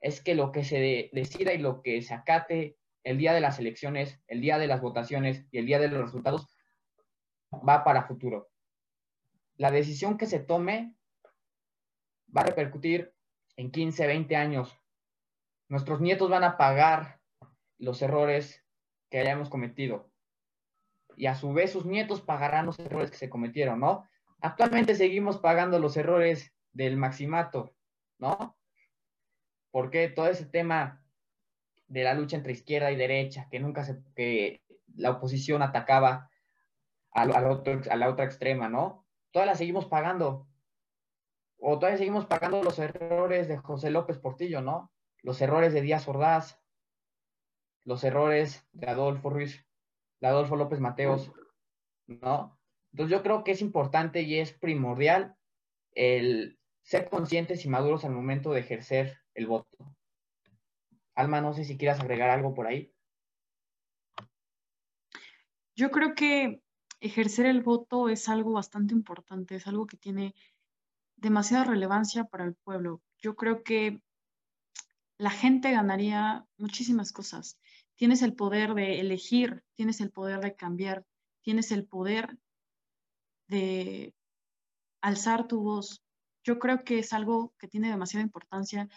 es 0.00 0.22
que 0.22 0.34
lo 0.34 0.52
que 0.52 0.64
se 0.64 1.10
decida 1.12 1.52
y 1.52 1.58
lo 1.58 1.82
que 1.82 2.02
se 2.02 2.14
acate 2.14 2.78
el 3.08 3.16
día 3.16 3.32
de 3.32 3.40
las 3.40 3.58
elecciones, 3.58 4.20
el 4.26 4.42
día 4.42 4.58
de 4.58 4.66
las 4.66 4.82
votaciones 4.82 5.46
y 5.50 5.56
el 5.56 5.64
día 5.64 5.78
de 5.78 5.88
los 5.88 6.02
resultados 6.02 6.46
va 7.66 7.82
para 7.82 8.02
futuro. 8.02 8.50
La 9.56 9.70
decisión 9.70 10.18
que 10.18 10.26
se 10.26 10.40
tome 10.40 10.94
va 12.36 12.42
a 12.42 12.44
repercutir 12.44 13.14
en 13.56 13.70
15, 13.70 14.06
20 14.06 14.36
años. 14.36 14.78
Nuestros 15.70 16.02
nietos 16.02 16.28
van 16.28 16.44
a 16.44 16.58
pagar 16.58 17.18
los 17.78 18.02
errores 18.02 18.62
que 19.10 19.20
hayamos 19.20 19.48
cometido. 19.48 20.12
Y 21.16 21.28
a 21.28 21.34
su 21.34 21.54
vez 21.54 21.72
sus 21.72 21.86
nietos 21.86 22.20
pagarán 22.20 22.66
los 22.66 22.78
errores 22.78 23.10
que 23.10 23.16
se 23.16 23.30
cometieron, 23.30 23.80
¿no? 23.80 24.06
Actualmente 24.42 24.94
seguimos 24.94 25.38
pagando 25.38 25.78
los 25.78 25.96
errores 25.96 26.54
del 26.72 26.98
maximato, 26.98 27.74
¿no? 28.18 28.58
Porque 29.70 30.10
todo 30.10 30.26
ese 30.26 30.44
tema 30.44 31.02
de 31.88 32.04
la 32.04 32.14
lucha 32.14 32.36
entre 32.36 32.52
izquierda 32.52 32.92
y 32.92 32.96
derecha, 32.96 33.48
que 33.50 33.60
nunca 33.60 33.84
se, 33.84 34.02
que 34.14 34.62
la 34.94 35.10
oposición 35.10 35.62
atacaba 35.62 36.30
a, 37.12 37.22
a 37.22 37.96
la 37.96 38.08
otra 38.08 38.24
extrema, 38.24 38.68
¿no? 38.68 39.06
Todas 39.30 39.46
las 39.46 39.58
seguimos 39.58 39.86
pagando. 39.86 40.46
O 41.58 41.78
todavía 41.78 41.98
seguimos 41.98 42.26
pagando 42.26 42.62
los 42.62 42.78
errores 42.78 43.48
de 43.48 43.56
José 43.56 43.90
López 43.90 44.18
Portillo, 44.18 44.60
¿no? 44.60 44.92
Los 45.22 45.40
errores 45.40 45.72
de 45.72 45.82
Díaz 45.82 46.06
Ordaz, 46.06 46.60
los 47.84 48.04
errores 48.04 48.68
de 48.72 48.86
Adolfo 48.86 49.30
Ruiz, 49.30 49.66
de 50.20 50.28
Adolfo 50.28 50.56
López 50.56 50.78
Mateos, 50.78 51.32
¿no? 52.06 52.58
Entonces 52.92 53.16
yo 53.16 53.22
creo 53.22 53.44
que 53.44 53.52
es 53.52 53.62
importante 53.62 54.22
y 54.22 54.38
es 54.38 54.52
primordial 54.52 55.36
el 55.92 56.58
ser 56.82 57.08
conscientes 57.08 57.64
y 57.64 57.68
maduros 57.68 58.04
al 58.04 58.12
momento 58.12 58.52
de 58.52 58.60
ejercer 58.60 59.18
el 59.34 59.46
voto. 59.46 59.97
Alma, 61.18 61.40
no 61.40 61.52
sé 61.52 61.64
si 61.64 61.76
quieras 61.76 61.98
agregar 61.98 62.30
algo 62.30 62.54
por 62.54 62.68
ahí. 62.68 62.94
Yo 65.74 65.90
creo 65.90 66.14
que 66.14 66.62
ejercer 67.00 67.46
el 67.46 67.60
voto 67.60 68.08
es 68.08 68.28
algo 68.28 68.52
bastante 68.52 68.94
importante, 68.94 69.56
es 69.56 69.66
algo 69.66 69.88
que 69.88 69.96
tiene 69.96 70.36
demasiada 71.16 71.64
relevancia 71.64 72.22
para 72.22 72.44
el 72.44 72.54
pueblo. 72.54 73.02
Yo 73.18 73.34
creo 73.34 73.64
que 73.64 74.00
la 75.18 75.30
gente 75.30 75.72
ganaría 75.72 76.46
muchísimas 76.56 77.10
cosas. 77.12 77.58
Tienes 77.96 78.22
el 78.22 78.34
poder 78.34 78.74
de 78.74 79.00
elegir, 79.00 79.64
tienes 79.74 80.00
el 80.00 80.12
poder 80.12 80.38
de 80.38 80.54
cambiar, 80.54 81.04
tienes 81.40 81.72
el 81.72 81.84
poder 81.84 82.38
de 83.48 84.14
alzar 85.00 85.48
tu 85.48 85.62
voz. 85.62 86.00
Yo 86.44 86.60
creo 86.60 86.84
que 86.84 87.00
es 87.00 87.12
algo 87.12 87.54
que 87.58 87.66
tiene 87.66 87.88
demasiada 87.88 88.22
importancia 88.22 88.88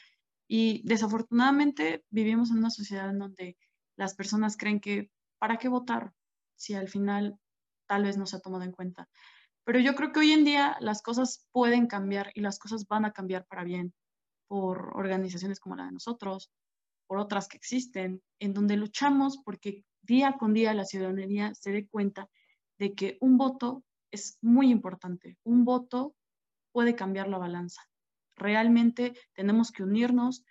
y 0.54 0.82
desafortunadamente 0.84 2.04
vivimos 2.10 2.52
en 2.52 2.58
una 2.58 2.72
sociedad 2.72 3.10
en 3.10 3.20
donde 3.20 3.58
las 3.96 4.16
personas 4.16 4.58
creen 4.58 4.82
que 4.82 5.10
¿para 5.40 5.56
qué 5.56 5.70
votar 5.70 6.12
si 6.58 6.74
al 6.74 6.90
final 6.90 7.40
tal 7.88 8.04
vez 8.04 8.18
no 8.18 8.26
se 8.26 8.36
ha 8.36 8.42
tomado 8.42 8.66
en 8.66 8.74
cuenta? 8.74 9.08
Pero 9.64 9.80
yo 9.80 9.96
creo 9.96 10.12
que 10.12 10.20
hoy 10.20 10.34
en 10.34 10.44
día 10.44 10.76
las 10.82 11.02
cosas 11.02 11.48
pueden 11.54 11.88
cambiar 11.88 12.34
y 12.36 12.42
las 12.42 12.60
cosas 12.60 12.86
van 12.90 13.06
a 13.06 13.14
cambiar 13.14 13.46
para 13.46 13.64
bien 13.64 13.94
por 14.50 14.92
organizaciones 14.98 15.62
como 15.62 15.78
la 15.78 15.86
de 15.86 15.94
nosotros, 15.94 16.52
por 17.08 17.20
otras 17.20 17.48
que 17.48 17.56
existen, 17.56 18.22
en 18.38 18.54
donde 18.54 18.76
luchamos 18.76 19.38
porque 19.46 19.86
día 20.02 20.36
con 20.38 20.54
día 20.54 20.74
la 20.74 20.84
ciudadanía 20.84 21.56
se 21.56 21.72
dé 21.72 21.88
cuenta 21.88 22.28
de 22.78 22.94
que 22.94 23.18
un 23.22 23.38
voto 23.38 23.86
es 24.12 24.38
muy 24.42 24.70
importante. 24.70 25.38
Un 25.46 25.64
voto 25.64 26.14
puede 26.74 26.94
cambiar 26.94 27.30
la 27.30 27.38
balanza. 27.38 27.84
Realmente 28.42 29.14
tenemos 29.34 29.72
que 29.72 29.84
unirnos 29.84 30.44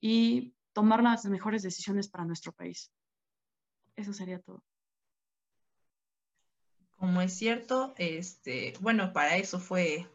y 0.00 0.54
tomar 0.72 1.02
las 1.02 1.24
mejores 1.24 1.62
decisiones 1.62 2.08
para 2.08 2.24
nuestro 2.24 2.52
país. 2.52 2.92
Eso 3.96 4.12
sería 4.12 4.40
todo. 4.40 4.62
Como 6.96 7.20
es 7.20 7.34
cierto, 7.34 7.92
este, 7.98 8.74
bueno, 8.80 9.12
para 9.12 9.36
eso 9.36 9.58
fue, 9.58 10.08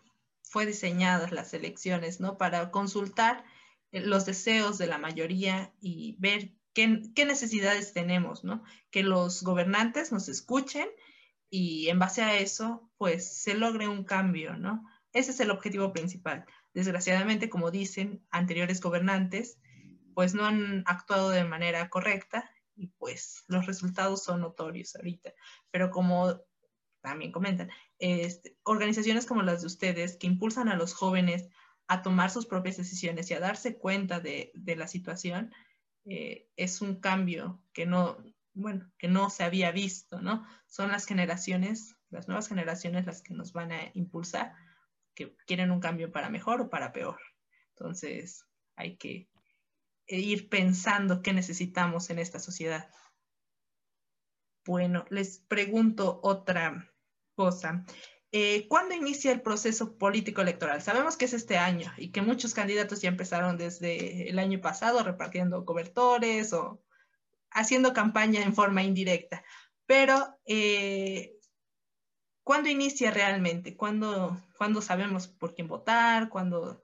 fue 0.44 0.66
diseñadas 0.66 1.34
las 1.34 1.54
elecciones, 1.54 2.22
¿no? 2.22 2.38
Para 2.38 2.72
consultar 2.72 3.44
eh, 3.92 4.00
los 4.00 4.26
deseos 4.26 4.78
de 4.78 4.88
la 4.88 4.98
mayoría 4.98 5.74
y 5.82 6.16
ver 6.20 6.54
qué, 6.74 7.02
qué, 7.14 7.26
necesidades 7.26 7.92
tenemos, 7.92 8.46
¿no? 8.46 8.64
Que 8.92 9.04
los 9.04 9.44
gobernantes 9.44 10.14
nos 10.14 10.30
escuchen 10.30 10.88
y 11.50 11.90
en 11.90 12.00
base 12.00 12.22
a 12.22 12.38
eso, 12.38 12.90
pues 12.98 13.42
se 13.42 13.56
logre 13.56 13.90
un 13.90 14.06
cambio, 14.06 14.56
¿no? 14.56 14.86
Ese 15.12 15.32
es 15.32 15.40
el 15.42 15.52
objetivo 15.52 15.92
principal. 15.92 16.46
Desgraciadamente, 16.80 17.50
como 17.50 17.72
dicen 17.72 18.26
anteriores 18.32 18.80
gobernantes, 18.80 19.60
pues 20.14 20.34
no 20.34 20.46
han 20.46 20.84
actuado 20.86 21.30
de 21.30 21.44
manera 21.44 21.90
correcta 21.90 22.50
y 22.74 22.88
pues 22.98 23.44
los 23.48 23.66
resultados 23.66 24.24
son 24.24 24.40
notorios 24.40 24.96
ahorita. 24.96 25.34
Pero 25.72 25.92
como 25.92 26.40
también 27.02 27.34
comentan, 27.34 27.70
este, 27.98 28.58
organizaciones 28.64 29.26
como 29.26 29.42
las 29.42 29.60
de 29.60 29.68
ustedes 29.68 30.16
que 30.16 30.28
impulsan 30.28 30.70
a 30.70 30.78
los 30.78 30.94
jóvenes 30.94 31.50
a 31.90 32.02
tomar 32.02 32.32
sus 32.32 32.46
propias 32.46 32.78
decisiones 32.78 33.30
y 33.30 33.34
a 33.34 33.42
darse 33.42 33.78
cuenta 33.78 34.22
de, 34.22 34.54
la 34.78 34.88
situación, 34.88 35.54
eh, 36.06 36.48
es 36.56 36.80
un 36.80 37.02
cambio 37.02 37.62
que 37.74 37.86
no, 37.86 38.24
bueno, 38.54 38.90
que 38.98 39.10
no 39.10 39.30
se 39.30 39.44
había 39.44 39.74
visto, 39.74 40.22
¿no? 40.22 40.48
Son 40.66 40.94
las 40.94 41.06
generaciones, 41.06 41.98
las 42.10 42.30
nuevas 42.30 42.48
generaciones 42.48 43.06
las 43.06 43.22
que 43.22 43.34
nos 43.34 43.52
van 43.52 43.74
a 43.74 43.92
impulsar, 43.96 44.56
quieren 45.46 45.72
un 45.72 45.80
cambio 45.80 46.12
para 46.12 46.30
mejor 46.30 46.62
o 46.62 46.70
para 46.70 46.92
peor. 46.92 47.20
Entonces, 47.76 48.46
hay 48.76 48.98
que 48.98 49.30
ir 50.08 50.50
pensando 50.50 51.22
qué 51.22 51.34
necesitamos 51.34 52.10
en 52.10 52.20
esta 52.20 52.40
sociedad. 52.40 52.90
Bueno, 54.66 55.06
les 55.10 55.40
pregunto 55.40 56.20
otra 56.24 56.92
cosa. 57.36 57.86
Eh, 58.32 58.68
¿Cuándo 58.68 58.94
inicia 58.94 59.32
el 59.32 59.42
proceso 59.42 59.98
político 59.98 60.42
electoral? 60.42 60.82
Sabemos 60.82 61.18
que 61.18 61.26
es 61.26 61.34
este 61.34 61.58
año 61.58 61.92
y 61.98 62.12
que 62.12 62.22
muchos 62.22 62.54
candidatos 62.54 63.02
ya 63.02 63.10
empezaron 63.10 63.58
desde 63.58 64.30
el 64.30 64.38
año 64.38 64.62
pasado 64.62 65.04
repartiendo 65.04 65.66
cobertores 65.66 66.54
o 66.54 66.84
haciendo 67.50 67.94
campaña 67.94 68.44
en 68.44 68.54
forma 68.54 68.84
indirecta. 68.84 69.44
Pero, 69.88 70.38
eh, 70.46 71.39
¿cuándo 72.50 72.68
inicia 72.68 73.12
realmente? 73.12 73.78
¿Cuándo, 73.78 74.36
¿Cuándo, 74.58 74.82
sabemos 74.82 75.28
por 75.28 75.54
quién 75.54 75.68
votar? 75.68 76.30
¿Cuándo, 76.30 76.82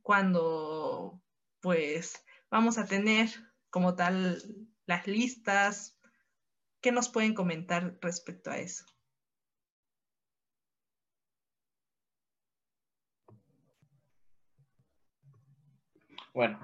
¿Cuándo, 0.00 1.20
pues, 1.60 2.24
vamos 2.50 2.78
a 2.78 2.86
tener 2.86 3.28
como 3.68 3.94
tal 3.94 4.42
las 4.86 5.06
listas? 5.06 5.98
¿Qué 6.80 6.92
nos 6.92 7.10
pueden 7.10 7.34
comentar 7.34 7.98
respecto 8.00 8.50
a 8.50 8.56
eso? 8.56 8.86
Bueno, 16.32 16.58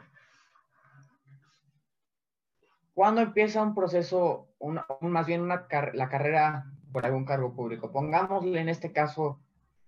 ¿cuándo 2.95 3.21
empieza 3.21 3.61
un 3.61 3.75
proceso, 3.75 4.49
más 5.03 5.27
bien 5.27 5.43
una, 5.43 5.67
la 5.93 6.09
carrera 6.09 6.65
por 6.93 7.05
algún 7.05 7.25
cargo 7.25 7.55
público? 7.55 7.93
Pongámosle 7.93 8.61
en 8.61 8.69
este 8.69 8.93
caso 8.93 9.41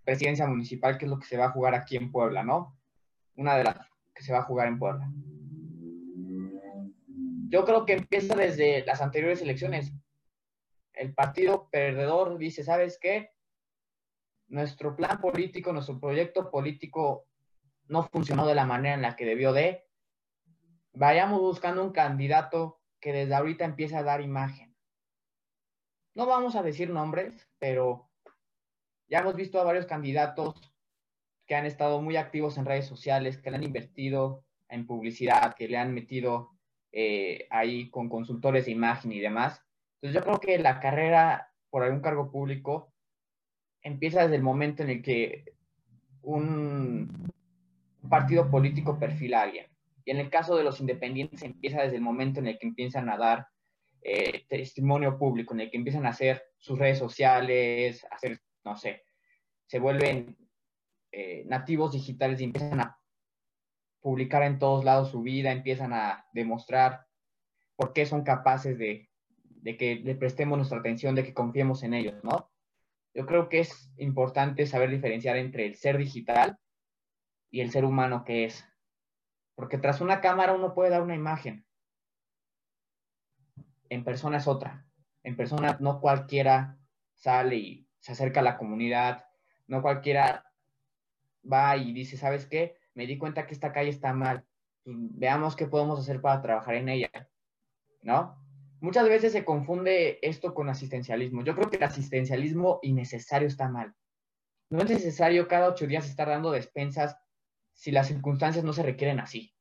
presidencia 0.04 0.47
municipal, 0.47 0.99
que 0.99 1.04
es 1.04 1.11
lo 1.11 1.19
que 1.19 1.26
se 1.26 1.37
va 1.37 1.47
a 1.47 1.50
jugar 1.50 1.75
aquí 1.75 1.97
en 1.97 2.11
Puebla, 2.11 2.42
¿no? 2.42 2.76
Una 3.37 3.57
de 3.57 3.64
las 3.64 3.76
que 4.14 4.23
se 4.23 4.33
va 4.33 4.40
a 4.40 4.45
jugar 4.45 4.69
en 4.69 4.78
Puebla. 4.78 5.11
Yo 7.49 7.64
creo 7.64 7.85
que 7.85 7.95
empieza 7.95 8.35
desde 8.37 8.85
las 8.87 9.00
anteriores 9.00 9.42
elecciones. 9.42 9.92
El 10.92 11.14
partido 11.14 11.69
perdedor 11.71 12.38
dice, 12.38 12.62
¿sabes 12.62 12.99
qué? 13.00 13.33
Nuestro 14.49 14.97
plan 14.97 15.21
político, 15.21 15.73
nuestro 15.73 15.99
proyecto 15.99 16.50
político 16.50 17.26
no 17.88 18.04
funcionó 18.04 18.47
de 18.47 18.54
la 18.54 18.66
manera 18.66 18.95
en 18.95 19.02
la 19.02 19.16
que 19.16 19.25
debió 19.25 19.52
de, 19.52 19.85
vayamos 20.92 21.40
buscando 21.40 21.85
un 21.85 21.92
candidato 21.92 22.80
que 23.00 23.12
desde 23.12 23.35
ahorita 23.35 23.64
empiece 23.64 23.97
a 23.97 24.02
dar 24.02 24.21
imagen. 24.21 24.70
No 26.14 26.26
vamos 26.26 26.57
a 26.57 26.62
decir 26.62 26.90
nombres, 26.90 27.49
pero 27.59 28.11
ya 29.09 29.21
hemos 29.21 29.37
visto 29.37 29.61
a 29.61 29.64
varios 29.64 29.87
candidatos 29.87 30.55
que 31.47 31.55
han 31.55 31.67
estado 31.67 32.00
muy 32.00 32.17
activos 32.17 32.59
en 32.59 32.64
redes 32.64 32.87
sociales, 32.87 33.38
que 33.38 33.50
le 33.50 33.57
han 33.57 33.64
invertido 33.64 34.45
en 34.69 34.87
publicidad, 34.87 35.55
que 35.55 35.69
le 35.69 35.76
han 35.76 35.93
metido 35.93 36.50
eh, 36.93 37.47
ahí 37.50 37.90
con 37.90 38.09
consultores 38.09 38.67
de 38.67 38.73
imagen 38.73 39.12
y 39.12 39.21
demás. 39.21 39.61
Entonces 39.97 40.21
yo 40.21 40.25
creo 40.25 40.40
que 40.40 40.59
la 40.59 40.81
carrera 40.81 41.52
por 41.71 41.83
algún 41.83 42.00
cargo 42.00 42.31
público 42.31 42.93
empieza 43.83 44.23
desde 44.23 44.37
el 44.37 44.43
momento 44.43 44.83
en 44.83 44.90
el 44.90 45.02
que 45.02 45.45
un 46.23 47.33
partido 48.09 48.50
político 48.50 48.99
perfila 48.99 49.40
a 49.40 49.43
alguien. 49.45 49.67
Y 50.05 50.11
en 50.11 50.19
el 50.19 50.31
caso 50.31 50.57
de 50.57 50.64
los 50.64 50.81
independientes 50.81 51.43
empieza 51.43 51.83
desde 51.83 51.97
el 51.97 52.02
momento 52.02 52.40
en 52.40 52.49
el 52.49 52.59
que 52.59 52.67
empiezan 52.67 53.09
a 53.09 53.17
dar 53.17 53.49
eh, 54.02 54.47
testimonio 54.49 55.19
público, 55.19 55.54
en 55.54 55.61
el 55.61 55.71
que 55.71 55.76
empiezan 55.76 56.07
a 56.07 56.11
hacer 56.11 56.42
sus 56.59 56.78
redes 56.78 56.99
sociales, 56.99 58.07
hacer, 58.11 58.40
no 58.64 58.76
sé, 58.76 59.04
se 59.66 59.78
vuelven 59.78 60.37
eh, 61.12 61.45
nativos 61.47 61.92
digitales 61.92 62.40
y 62.40 62.45
empiezan 62.45 62.80
a 62.80 62.99
publicar 64.00 64.42
en 64.42 64.59
todos 64.59 64.85
lados 64.85 65.11
su 65.11 65.23
vida, 65.23 65.52
empiezan 65.52 65.92
a 65.92 66.26
demostrar 66.33 67.07
por 67.76 67.92
qué 67.92 68.07
son 68.07 68.23
capaces 68.23 68.78
de 68.78 69.09
que 69.78 69.97
le 69.97 70.14
prestemos 70.14 70.57
nuestra 70.57 70.78
atención, 70.78 71.14
de 71.14 71.25
que 71.25 71.35
confiemos 71.35 71.83
en 71.83 71.95
ellos, 71.95 72.23
¿no? 72.25 72.50
Yo 73.14 73.26
creo 73.26 73.49
que 73.49 73.61
es 73.61 73.92
importante 73.97 74.66
saber 74.66 74.90
diferenciar 74.90 75.36
entre 75.36 75.67
el 75.67 75.75
ser 75.75 75.99
digital 75.99 76.58
y 77.50 77.60
el 77.60 77.71
ser 77.71 77.84
humano 77.84 78.25
que 78.25 78.45
es. 78.45 78.65
Porque 79.56 79.78
tras 79.78 80.00
una 80.00 80.21
cámara 80.21 80.52
uno 80.52 80.75
puede 80.75 80.91
dar 80.91 81.02
una 81.02 81.17
imagen. 81.17 81.67
En 83.91 84.05
persona 84.05 84.39
es 84.39 84.47
otra. 84.47 84.87
En 85.23 85.37
persona 85.37 85.76
no 85.81 86.00
cualquiera 86.00 86.79
sale 87.15 87.57
y 87.57 87.89
se 87.99 88.13
acerca 88.13 88.41
a 88.41 88.45
la 88.45 88.57
comunidad. 88.57 89.26
No 89.67 89.83
cualquiera 89.83 90.50
va 91.50 91.76
y 91.76 91.93
dice, 91.93 92.17
¿sabes 92.17 92.47
qué? 92.47 92.76
Me 92.95 93.07
di 93.07 93.19
cuenta 93.19 93.47
que 93.47 93.53
esta 93.53 93.73
calle 93.73 93.91
está 93.91 94.15
mal. 94.15 94.47
Pues, 94.85 94.97
veamos 94.99 95.57
qué 95.57 95.67
podemos 95.67 95.99
hacer 95.99 96.21
para 96.21 96.41
trabajar 96.41 96.76
en 96.76 96.89
ella. 96.89 97.11
¿No? 98.03 98.39
Muchas 98.81 99.09
veces 99.09 99.33
se 99.33 99.45
confunde 99.45 100.19
esto 100.23 100.55
con 100.55 100.71
asistencialismo. 100.71 101.45
Yo 101.45 101.55
creo 101.55 101.69
que 101.69 101.76
el 101.76 101.83
asistencialismo 101.83 102.79
innecesario 102.83 103.47
está 103.47 103.69
mal. 103.69 103.95
No 104.71 104.79
es 104.79 104.89
necesario 104.89 105.49
cada 105.49 105.69
ocho 105.69 105.87
días 105.87 106.09
estar 106.09 106.29
dando 106.29 106.53
despensas 106.53 107.19
si 107.75 107.91
las 107.91 108.07
circunstancias 108.07 108.65
no 108.65 108.73
se 108.73 108.83
requieren 108.83 109.21
así. 109.21 109.55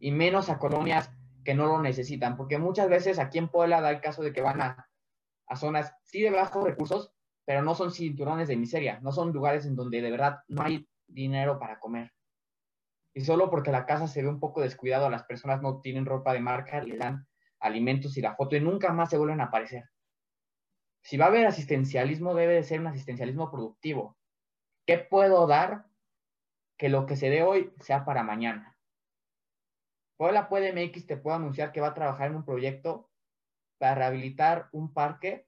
Y 0.00 0.10
menos 0.10 0.48
a 0.48 0.58
colonias 0.58 1.10
que 1.46 1.54
no 1.54 1.66
lo 1.66 1.80
necesitan, 1.80 2.36
porque 2.36 2.58
muchas 2.58 2.90
veces 2.90 3.18
aquí 3.18 3.38
en 3.38 3.48
Puebla 3.48 3.80
da 3.80 3.90
el 3.90 4.02
caso 4.02 4.22
de 4.22 4.34
que 4.34 4.42
van 4.42 4.60
a, 4.60 4.86
zonas 5.56 5.94
sí 6.02 6.20
de 6.20 6.30
bajos 6.30 6.62
recursos, 6.62 7.14
pero 7.46 7.62
no 7.62 7.74
son 7.74 7.90
cinturones 7.90 8.48
de 8.48 8.56
miseria, 8.56 9.00
no 9.00 9.12
son 9.12 9.32
lugares 9.32 9.64
en 9.64 9.76
donde 9.76 10.02
de 10.02 10.10
verdad 10.10 10.40
no 10.48 10.62
hay 10.62 10.86
dinero 11.06 11.58
para 11.58 11.78
comer. 11.78 12.12
Y 13.14 13.22
solo 13.22 13.48
porque 13.48 13.70
la 13.70 13.86
casa 13.86 14.08
se 14.08 14.20
ve 14.20 14.28
un 14.28 14.40
poco 14.40 14.60
descuidado, 14.60 15.08
las 15.08 15.22
personas 15.22 15.62
no 15.62 15.80
tienen 15.80 16.04
ropa 16.04 16.34
de 16.34 16.40
marca, 16.40 16.82
le 16.82 16.98
dan 16.98 17.26
alimentos 17.60 18.18
y 18.18 18.20
la 18.20 18.34
foto 18.34 18.56
y 18.56 18.60
nunca 18.60 18.92
más 18.92 19.08
se 19.08 19.16
vuelven 19.16 19.40
a 19.40 19.44
aparecer. 19.44 19.84
Si 21.02 21.16
va 21.16 21.26
a 21.26 21.28
haber 21.28 21.46
asistencialismo, 21.46 22.34
debe 22.34 22.54
de 22.54 22.64
ser 22.64 22.80
un 22.80 22.88
asistencialismo 22.88 23.50
productivo. 23.50 24.18
¿Qué 24.84 24.98
puedo 24.98 25.46
dar 25.46 25.86
que 26.76 26.88
lo 26.88 27.06
que 27.06 27.16
se 27.16 27.30
dé 27.30 27.42
hoy 27.42 27.72
sea 27.80 28.04
para 28.04 28.22
mañana. 28.22 28.75
Puebla 30.16 30.48
Puede 30.48 30.72
MX 30.72 31.06
te 31.06 31.16
puedo 31.16 31.36
anunciar 31.36 31.72
que 31.72 31.80
va 31.80 31.88
a 31.88 31.94
trabajar 31.94 32.28
en 32.28 32.36
un 32.36 32.44
proyecto 32.44 33.10
para 33.78 33.94
rehabilitar 33.94 34.68
un 34.72 34.92
parque. 34.92 35.46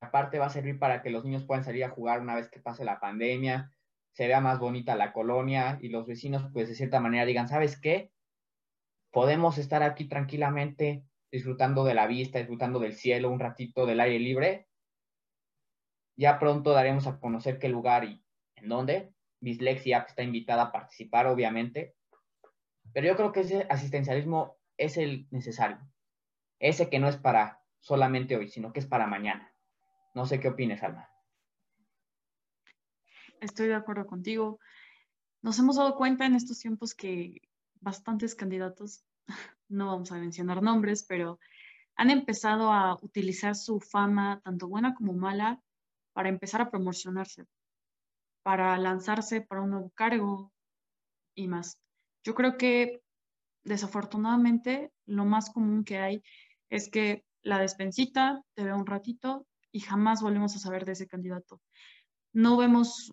Aparte 0.00 0.38
va 0.38 0.46
a 0.46 0.50
servir 0.50 0.78
para 0.78 1.02
que 1.02 1.10
los 1.10 1.24
niños 1.24 1.44
puedan 1.44 1.64
salir 1.64 1.84
a 1.84 1.90
jugar 1.90 2.20
una 2.20 2.34
vez 2.34 2.48
que 2.48 2.60
pase 2.60 2.84
la 2.84 3.00
pandemia, 3.00 3.72
se 4.12 4.26
vea 4.26 4.40
más 4.40 4.58
bonita 4.58 4.96
la 4.96 5.12
colonia 5.12 5.78
y 5.82 5.88
los 5.88 6.06
vecinos 6.06 6.48
pues 6.52 6.68
de 6.68 6.74
cierta 6.74 7.00
manera 7.00 7.26
digan, 7.26 7.48
¿sabes 7.48 7.78
qué? 7.78 8.12
Podemos 9.10 9.58
estar 9.58 9.82
aquí 9.82 10.06
tranquilamente 10.08 11.04
disfrutando 11.30 11.84
de 11.84 11.94
la 11.94 12.06
vista, 12.06 12.38
disfrutando 12.38 12.78
del 12.78 12.94
cielo, 12.94 13.30
un 13.30 13.40
ratito 13.40 13.84
del 13.84 14.00
aire 14.00 14.18
libre. 14.18 14.68
Ya 16.16 16.38
pronto 16.38 16.72
daremos 16.72 17.06
a 17.06 17.18
conocer 17.20 17.58
qué 17.58 17.68
lugar 17.68 18.04
y 18.04 18.24
en 18.56 18.68
dónde, 18.68 19.12
Bislexia 19.40 19.98
está 19.98 20.22
invitada 20.22 20.64
a 20.64 20.72
participar, 20.72 21.26
obviamente. 21.26 21.95
Pero 22.92 23.06
yo 23.06 23.16
creo 23.16 23.32
que 23.32 23.40
ese 23.40 23.66
asistencialismo 23.68 24.56
es 24.76 24.96
el 24.96 25.26
necesario. 25.30 25.78
Ese 26.58 26.88
que 26.88 26.98
no 26.98 27.08
es 27.08 27.16
para 27.16 27.62
solamente 27.80 28.36
hoy, 28.36 28.48
sino 28.48 28.72
que 28.72 28.80
es 28.80 28.86
para 28.86 29.06
mañana. 29.06 29.52
No 30.14 30.26
sé 30.26 30.40
qué 30.40 30.48
opines, 30.48 30.82
Alma. 30.82 31.08
Estoy 33.40 33.68
de 33.68 33.74
acuerdo 33.74 34.06
contigo. 34.06 34.58
Nos 35.42 35.58
hemos 35.58 35.76
dado 35.76 35.94
cuenta 35.96 36.26
en 36.26 36.34
estos 36.34 36.58
tiempos 36.58 36.94
que 36.94 37.42
bastantes 37.80 38.34
candidatos, 38.34 39.04
no 39.68 39.86
vamos 39.88 40.10
a 40.12 40.18
mencionar 40.18 40.62
nombres, 40.62 41.04
pero 41.04 41.38
han 41.96 42.10
empezado 42.10 42.72
a 42.72 42.94
utilizar 43.02 43.54
su 43.54 43.80
fama, 43.80 44.40
tanto 44.44 44.68
buena 44.68 44.94
como 44.94 45.12
mala, 45.12 45.60
para 46.12 46.28
empezar 46.28 46.62
a 46.62 46.70
promocionarse, 46.70 47.46
para 48.42 48.76
lanzarse 48.78 49.42
para 49.42 49.62
un 49.62 49.70
nuevo 49.70 49.90
cargo 49.90 50.52
y 51.34 51.48
más. 51.48 51.78
Yo 52.26 52.34
creo 52.34 52.58
que 52.58 53.04
desafortunadamente 53.62 54.90
lo 55.06 55.24
más 55.24 55.48
común 55.50 55.84
que 55.84 55.98
hay 55.98 56.24
es 56.68 56.90
que 56.90 57.24
la 57.42 57.60
despensita 57.60 58.42
te 58.54 58.64
ve 58.64 58.72
un 58.72 58.84
ratito 58.84 59.46
y 59.70 59.78
jamás 59.78 60.22
volvemos 60.22 60.56
a 60.56 60.58
saber 60.58 60.84
de 60.84 60.92
ese 60.92 61.06
candidato. 61.06 61.62
No 62.32 62.56
vemos 62.56 63.12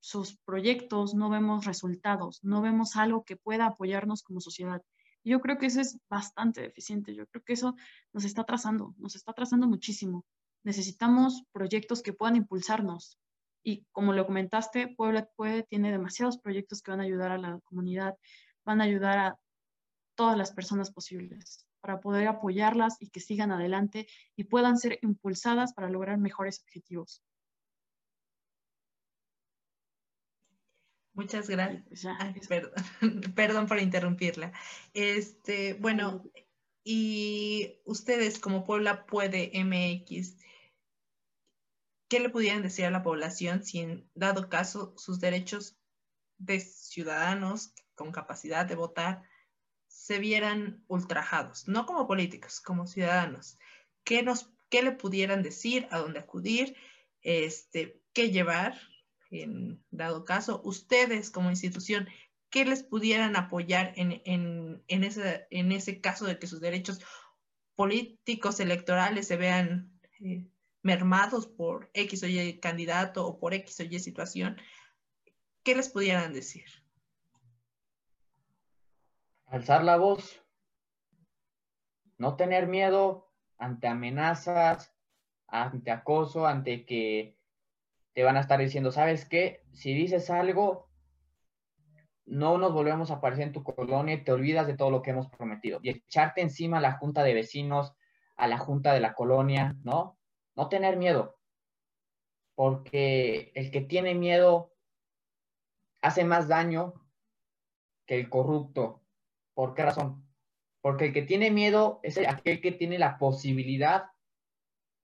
sus 0.00 0.36
proyectos, 0.44 1.14
no 1.14 1.30
vemos 1.30 1.64
resultados, 1.64 2.40
no 2.42 2.60
vemos 2.60 2.96
algo 2.96 3.24
que 3.24 3.36
pueda 3.36 3.64
apoyarnos 3.64 4.22
como 4.22 4.42
sociedad. 4.42 4.82
Yo 5.24 5.40
creo 5.40 5.56
que 5.56 5.66
eso 5.66 5.80
es 5.80 5.98
bastante 6.10 6.60
deficiente. 6.60 7.14
Yo 7.14 7.26
creo 7.28 7.42
que 7.42 7.54
eso 7.54 7.74
nos 8.12 8.24
está 8.26 8.44
trazando, 8.44 8.94
nos 8.98 9.16
está 9.16 9.32
trazando 9.32 9.66
muchísimo. 9.66 10.26
Necesitamos 10.62 11.42
proyectos 11.52 12.02
que 12.02 12.12
puedan 12.12 12.36
impulsarnos, 12.36 13.16
y 13.62 13.84
como 13.92 14.12
lo 14.12 14.26
comentaste, 14.26 14.88
Puebla 14.88 15.28
Puede 15.36 15.62
tiene 15.62 15.90
demasiados 15.90 16.38
proyectos 16.38 16.82
que 16.82 16.90
van 16.90 17.00
a 17.00 17.04
ayudar 17.04 17.30
a 17.32 17.38
la 17.38 17.58
comunidad, 17.64 18.16
van 18.64 18.80
a 18.80 18.84
ayudar 18.84 19.18
a 19.18 19.38
todas 20.14 20.36
las 20.36 20.52
personas 20.52 20.90
posibles 20.90 21.66
para 21.80 22.00
poder 22.00 22.28
apoyarlas 22.28 22.96
y 23.00 23.08
que 23.08 23.20
sigan 23.20 23.50
adelante 23.50 24.06
y 24.36 24.44
puedan 24.44 24.78
ser 24.78 24.98
impulsadas 25.02 25.74
para 25.74 25.88
lograr 25.90 26.18
mejores 26.18 26.60
objetivos. 26.60 27.22
Muchas 31.14 31.48
gracias. 31.48 32.06
Pues 32.34 32.48
perdón, 32.48 32.72
perdón, 33.34 33.66
por 33.66 33.78
interrumpirla. 33.78 34.52
Este, 34.94 35.74
bueno, 35.74 36.24
y 36.84 37.80
ustedes 37.84 38.38
como 38.38 38.64
Puebla 38.64 39.04
puede 39.04 39.52
MX, 39.54 40.38
¿qué 42.12 42.20
le 42.20 42.28
pudieran 42.28 42.60
decir 42.60 42.84
a 42.84 42.90
la 42.90 43.02
población 43.02 43.64
si 43.64 43.78
en 43.78 44.06
dado 44.14 44.50
caso 44.50 44.92
sus 44.98 45.18
derechos 45.18 45.78
de 46.36 46.60
ciudadanos 46.60 47.72
con 47.94 48.12
capacidad 48.12 48.66
de 48.66 48.74
votar 48.74 49.22
se 49.88 50.18
vieran 50.18 50.84
ultrajados, 50.88 51.68
no 51.68 51.86
como 51.86 52.06
políticos, 52.06 52.60
como 52.60 52.86
ciudadanos? 52.86 53.58
¿Qué, 54.04 54.22
nos, 54.22 54.52
qué 54.68 54.82
le 54.82 54.92
pudieran 54.92 55.42
decir, 55.42 55.88
a 55.90 56.00
dónde 56.00 56.18
acudir, 56.18 56.76
este, 57.22 58.02
qué 58.12 58.30
llevar 58.30 58.78
en 59.30 59.82
dado 59.90 60.26
caso? 60.26 60.60
Ustedes 60.66 61.30
como 61.30 61.48
institución, 61.48 62.10
¿qué 62.50 62.66
les 62.66 62.82
pudieran 62.82 63.36
apoyar 63.36 63.94
en, 63.96 64.20
en, 64.26 64.84
en, 64.86 65.04
ese, 65.04 65.46
en 65.48 65.72
ese 65.72 66.02
caso 66.02 66.26
de 66.26 66.38
que 66.38 66.46
sus 66.46 66.60
derechos 66.60 67.00
políticos 67.74 68.60
electorales 68.60 69.28
se 69.28 69.38
vean 69.38 69.98
eh, 70.20 70.46
mermados 70.82 71.46
por 71.46 71.90
X 71.94 72.22
o 72.22 72.26
Y 72.26 72.60
candidato 72.60 73.26
o 73.26 73.38
por 73.38 73.54
X 73.54 73.80
o 73.80 73.82
Y 73.84 73.98
situación? 73.98 74.56
¿Qué 75.62 75.74
les 75.74 75.88
pudieran 75.88 76.32
decir? 76.32 76.64
Alzar 79.46 79.84
la 79.84 79.96
voz, 79.96 80.42
no 82.18 82.36
tener 82.36 82.66
miedo 82.66 83.30
ante 83.58 83.86
amenazas, 83.86 84.94
ante 85.46 85.90
acoso, 85.90 86.46
ante 86.46 86.86
que 86.86 87.36
te 88.14 88.22
van 88.24 88.36
a 88.36 88.40
estar 88.40 88.58
diciendo, 88.58 88.90
¿sabes 88.90 89.26
qué? 89.26 89.62
Si 89.72 89.94
dices 89.94 90.30
algo, 90.30 90.88
no 92.24 92.58
nos 92.58 92.72
volvemos 92.72 93.10
a 93.10 93.14
aparecer 93.14 93.46
en 93.46 93.52
tu 93.52 93.62
colonia 93.62 94.14
y 94.14 94.24
te 94.24 94.32
olvidas 94.32 94.66
de 94.66 94.76
todo 94.76 94.90
lo 94.90 95.02
que 95.02 95.10
hemos 95.10 95.28
prometido. 95.28 95.80
Y 95.82 95.90
echarte 95.90 96.40
encima 96.40 96.78
a 96.78 96.80
la 96.80 96.92
junta 96.92 97.22
de 97.22 97.34
vecinos, 97.34 97.94
a 98.36 98.46
la 98.48 98.58
junta 98.58 98.92
de 98.94 99.00
la 99.00 99.14
colonia, 99.14 99.76
¿no? 99.82 100.18
No 100.54 100.68
tener 100.68 100.96
miedo. 100.96 101.38
Porque 102.54 103.52
el 103.54 103.70
que 103.70 103.80
tiene 103.80 104.14
miedo 104.14 104.74
hace 106.00 106.24
más 106.24 106.48
daño 106.48 106.94
que 108.06 108.18
el 108.18 108.28
corrupto. 108.28 109.02
¿Por 109.54 109.74
qué 109.74 109.84
razón? 109.84 110.26
Porque 110.80 111.06
el 111.06 111.12
que 111.12 111.22
tiene 111.22 111.50
miedo 111.50 112.00
es 112.02 112.18
aquel 112.18 112.60
que 112.60 112.72
tiene 112.72 112.98
la 112.98 113.18
posibilidad 113.18 114.10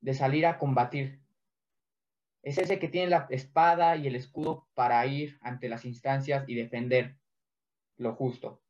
de 0.01 0.15
salir 0.15 0.47
a 0.47 0.59
combatir. 0.59 1.21
Es 2.43 2.59
ese 2.59 2.79
que 2.79 2.89
tiene 2.89 3.09
la 3.09 3.27
espada 3.31 3.97
y 3.97 4.07
el 4.07 4.17
escudo 4.17 4.69
para 4.75 5.05
ir 5.07 5.39
ante 5.41 5.69
las 5.69 5.85
instancias 5.85 6.49
y 6.49 6.55
defender 6.55 7.17
lo 7.97 8.15
justo. 8.15 8.63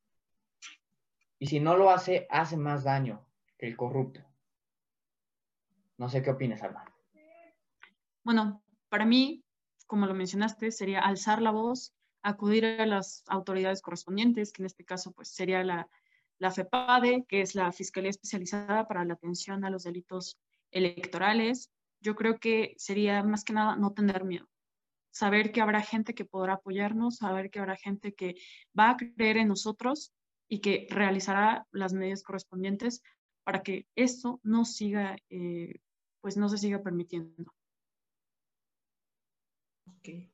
Y 1.38 1.46
si 1.46 1.60
no 1.60 1.76
lo 1.76 1.90
hace, 1.90 2.26
hace 2.30 2.56
más 2.56 2.84
daño 2.84 3.26
que 3.56 3.66
el 3.66 3.76
corrupto. 3.76 4.27
No 5.98 6.08
sé 6.08 6.22
qué 6.22 6.30
opinas, 6.30 6.62
Alma. 6.62 6.84
Bueno, 8.24 8.62
para 8.88 9.04
mí, 9.04 9.44
como 9.86 10.06
lo 10.06 10.14
mencionaste, 10.14 10.70
sería 10.70 11.00
alzar 11.00 11.42
la 11.42 11.50
voz, 11.50 11.92
acudir 12.22 12.64
a 12.64 12.86
las 12.86 13.24
autoridades 13.26 13.82
correspondientes, 13.82 14.52
que 14.52 14.62
en 14.62 14.66
este 14.66 14.84
caso 14.84 15.12
pues 15.12 15.28
sería 15.28 15.62
la, 15.64 15.88
la 16.38 16.50
FEPADE, 16.50 17.24
que 17.28 17.40
es 17.40 17.54
la 17.54 17.72
Fiscalía 17.72 18.10
Especializada 18.10 18.86
para 18.86 19.04
la 19.04 19.14
Atención 19.14 19.64
a 19.64 19.70
los 19.70 19.82
Delitos 19.82 20.38
Electorales, 20.70 21.70
yo 22.00 22.14
creo 22.14 22.38
que 22.38 22.74
sería 22.76 23.22
más 23.22 23.44
que 23.44 23.52
nada 23.52 23.76
no 23.76 23.92
tener 23.92 24.24
miedo. 24.24 24.48
Saber 25.10 25.50
que 25.50 25.60
habrá 25.60 25.80
gente 25.80 26.14
que 26.14 26.24
podrá 26.24 26.54
apoyarnos, 26.54 27.16
saber 27.16 27.50
que 27.50 27.58
habrá 27.58 27.76
gente 27.76 28.14
que 28.14 28.36
va 28.78 28.90
a 28.90 28.96
creer 28.96 29.38
en 29.38 29.48
nosotros 29.48 30.12
y 30.48 30.60
que 30.60 30.86
realizará 30.90 31.66
las 31.72 31.92
medidas 31.92 32.22
correspondientes 32.22 33.02
para 33.42 33.62
que 33.62 33.86
esto 33.96 34.40
no 34.42 34.64
siga, 34.64 35.16
eh, 35.30 35.80
pues 36.20 36.36
no 36.36 36.48
se 36.48 36.58
siga 36.58 36.82
permitiendo. 36.82 37.52
Okay. 39.98 40.30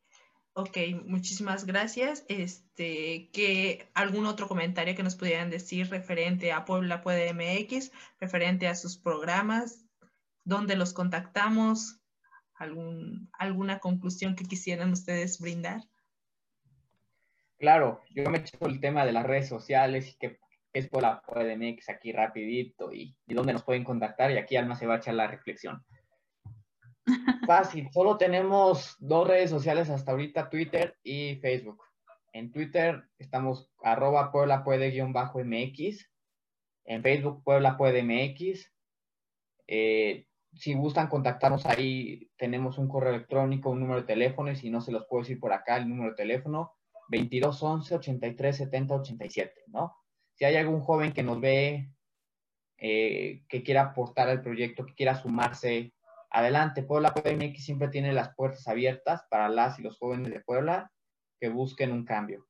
Ok, 0.57 0.79
muchísimas 1.05 1.67
gracias. 1.67 2.25
Este, 2.29 3.29
que 3.33 3.91
algún 3.95 4.27
otro 4.27 4.47
comentario 4.47 4.95
que 4.95 5.03
nos 5.03 5.17
pudieran 5.17 5.51
decir 5.51 5.91
referente 5.91 6.53
a 6.53 6.65
Puebla 6.65 7.03
Puede 7.03 7.35
MX, 7.35 7.91
referente 8.21 8.69
a 8.69 8.77
sus 8.77 8.97
programas, 8.97 9.85
dónde 10.45 10.77
los 10.77 10.93
contactamos, 10.93 11.99
algún, 12.55 13.31
alguna 13.33 13.81
conclusión 13.81 14.37
que 14.37 14.45
quisieran 14.45 14.93
ustedes 14.93 15.41
brindar. 15.41 15.83
Claro, 17.59 18.03
yo 18.11 18.31
me 18.31 18.39
echo 18.39 18.57
el 18.67 18.81
tema 18.81 19.05
de 19.05 19.13
las 19.13 19.27
redes 19.27 19.49
sociales 19.49 20.09
y 20.09 20.15
que, 20.19 20.39
es 20.75 20.89
por 20.89 21.03
la 21.03 21.23
PodMX 21.23 21.89
aquí 21.89 22.13
rapidito 22.13 22.93
y, 22.93 23.17
y 23.27 23.35
dónde 23.35 23.53
nos 23.53 23.63
pueden 23.63 23.85
contactar 23.85 24.31
y 24.33 24.37
aquí 24.37 24.57
Alma 24.57 24.75
se 24.75 24.87
va 24.87 24.95
a 24.95 24.99
echar 24.99 25.15
la 25.15 25.29
reflexión. 25.29 25.83
Fácil, 27.47 27.89
solo 27.93 28.17
tenemos 28.17 28.97
dos 28.99 29.27
redes 29.27 29.51
sociales 29.51 29.89
hasta 29.89 30.13
ahorita, 30.13 30.51
Twitter 30.51 30.97
y 31.03 31.37
Facebook. 31.37 31.83
En 32.33 32.51
Twitter 32.51 33.05
estamos 33.19 33.71
arroba 33.83 34.33
Puebla 34.33 34.65
puede 34.65 34.91
guion 34.91 35.13
bajo 35.13 35.39
MX. 35.39 36.11
En 36.85 37.03
Facebook 37.03 37.45
Puebla 37.45 37.77
puede 37.77 38.03
MX. 38.03 38.73
Eh, 39.69 40.27
si 40.55 40.75
gustan 40.75 41.09
contactarnos 41.09 41.67
ahí, 41.67 42.31
tenemos 42.37 42.79
un 42.79 42.89
correo 42.89 43.15
electrónico, 43.15 43.71
un 43.71 43.81
número 43.81 44.01
de 44.01 44.07
teléfono, 44.07 44.51
y 44.51 44.57
si 44.57 44.71
no 44.71 44.81
se 44.81 44.93
los 44.93 45.07
puedo 45.07 45.23
decir 45.23 45.41
por 45.41 45.53
acá, 45.53 45.77
el 45.77 45.89
número 45.89 46.11
de 46.11 46.17
teléfono, 46.17 46.73
2211 47.09 47.95
83 47.95 48.57
70 48.57 48.95
87, 48.95 49.63
¿no? 49.69 49.97
Si 50.35 50.45
hay 50.45 50.57
algún 50.57 50.81
joven 50.81 51.13
que 51.13 51.23
nos 51.23 51.41
ve, 51.41 51.91
eh, 52.79 53.45
que 53.49 53.63
quiera 53.63 53.83
aportar 53.83 54.29
al 54.29 54.43
proyecto, 54.43 54.85
que 54.85 54.95
quiera 54.95 55.15
sumarse, 55.15 55.95
adelante. 56.35 56.83
Puebla 56.83 57.15
PMX 57.15 57.65
siempre 57.65 57.89
tiene 57.89 58.13
las 58.13 58.35
puertas 58.35 58.67
abiertas 58.67 59.25
para 59.31 59.49
las 59.49 59.79
y 59.79 59.83
los 59.83 59.97
jóvenes 59.97 60.33
de 60.33 60.41
Puebla 60.41 60.93
que 61.41 61.49
busquen 61.49 61.93
un 61.93 62.05
cambio. 62.05 62.47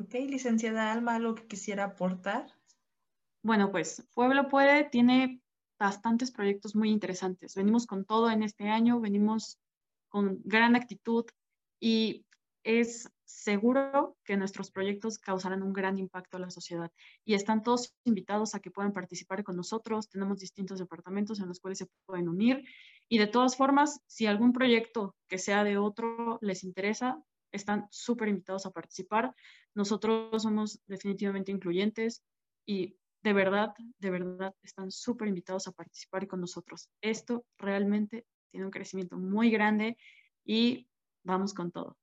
Ok, 0.00 0.14
licenciada 0.14 0.90
Alma, 0.90 1.14
¿algo 1.14 1.36
que 1.36 1.46
quisiera 1.46 1.84
aportar? 1.84 2.46
Bueno, 3.44 3.70
pues 3.70 4.04
Pueblo 4.14 4.48
Puede 4.48 4.84
tiene 4.84 5.40
bastantes 5.78 6.32
proyectos 6.32 6.74
muy 6.74 6.90
interesantes. 6.90 7.54
Venimos 7.54 7.86
con 7.86 8.04
todo 8.04 8.30
en 8.30 8.42
este 8.42 8.68
año, 8.68 9.00
venimos 9.00 9.61
con 10.12 10.40
gran 10.44 10.76
actitud 10.76 11.24
y 11.80 12.26
es 12.64 13.08
seguro 13.24 14.16
que 14.24 14.36
nuestros 14.36 14.70
proyectos 14.70 15.18
causarán 15.18 15.62
un 15.62 15.72
gran 15.72 15.98
impacto 15.98 16.36
a 16.36 16.40
la 16.40 16.50
sociedad. 16.50 16.92
Y 17.24 17.34
están 17.34 17.62
todos 17.62 17.94
invitados 18.04 18.54
a 18.54 18.60
que 18.60 18.70
puedan 18.70 18.92
participar 18.92 19.42
con 19.42 19.56
nosotros. 19.56 20.08
Tenemos 20.10 20.38
distintos 20.38 20.78
departamentos 20.78 21.40
en 21.40 21.48
los 21.48 21.58
cuales 21.58 21.78
se 21.78 21.88
pueden 22.06 22.28
unir. 22.28 22.62
Y 23.08 23.18
de 23.18 23.26
todas 23.26 23.56
formas, 23.56 24.00
si 24.06 24.26
algún 24.26 24.52
proyecto 24.52 25.16
que 25.28 25.38
sea 25.38 25.64
de 25.64 25.78
otro 25.78 26.38
les 26.42 26.62
interesa, 26.62 27.20
están 27.50 27.88
súper 27.90 28.28
invitados 28.28 28.66
a 28.66 28.70
participar. 28.70 29.34
Nosotros 29.74 30.42
somos 30.42 30.80
definitivamente 30.86 31.52
incluyentes 31.52 32.22
y 32.66 32.96
de 33.22 33.32
verdad, 33.32 33.72
de 33.98 34.10
verdad, 34.10 34.54
están 34.62 34.90
súper 34.90 35.28
invitados 35.28 35.68
a 35.68 35.72
participar 35.72 36.26
con 36.26 36.40
nosotros. 36.40 36.88
Esto 37.00 37.44
realmente 37.56 38.26
tiene 38.52 38.66
un 38.66 38.70
crecimiento 38.70 39.16
muy 39.18 39.50
grande 39.50 39.96
y 40.44 40.86
vamos 41.24 41.54
con 41.54 41.72
todo. 41.72 41.96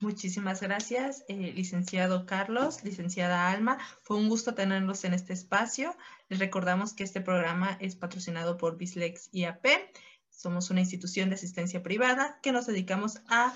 Muchísimas 0.00 0.60
gracias, 0.60 1.24
eh, 1.26 1.52
licenciado 1.56 2.24
Carlos, 2.24 2.84
licenciada 2.84 3.50
Alma. 3.50 3.78
Fue 4.02 4.16
un 4.16 4.28
gusto 4.28 4.54
tenerlos 4.54 5.02
en 5.02 5.12
este 5.12 5.32
espacio. 5.32 5.96
Les 6.28 6.38
recordamos 6.38 6.92
que 6.92 7.02
este 7.02 7.20
programa 7.20 7.76
es 7.80 7.96
patrocinado 7.96 8.58
por 8.58 8.76
Bislex 8.76 9.28
IAP. 9.32 9.66
Somos 10.30 10.70
una 10.70 10.80
institución 10.80 11.30
de 11.30 11.34
asistencia 11.34 11.82
privada 11.82 12.38
que 12.42 12.52
nos 12.52 12.66
dedicamos 12.66 13.22
a 13.28 13.52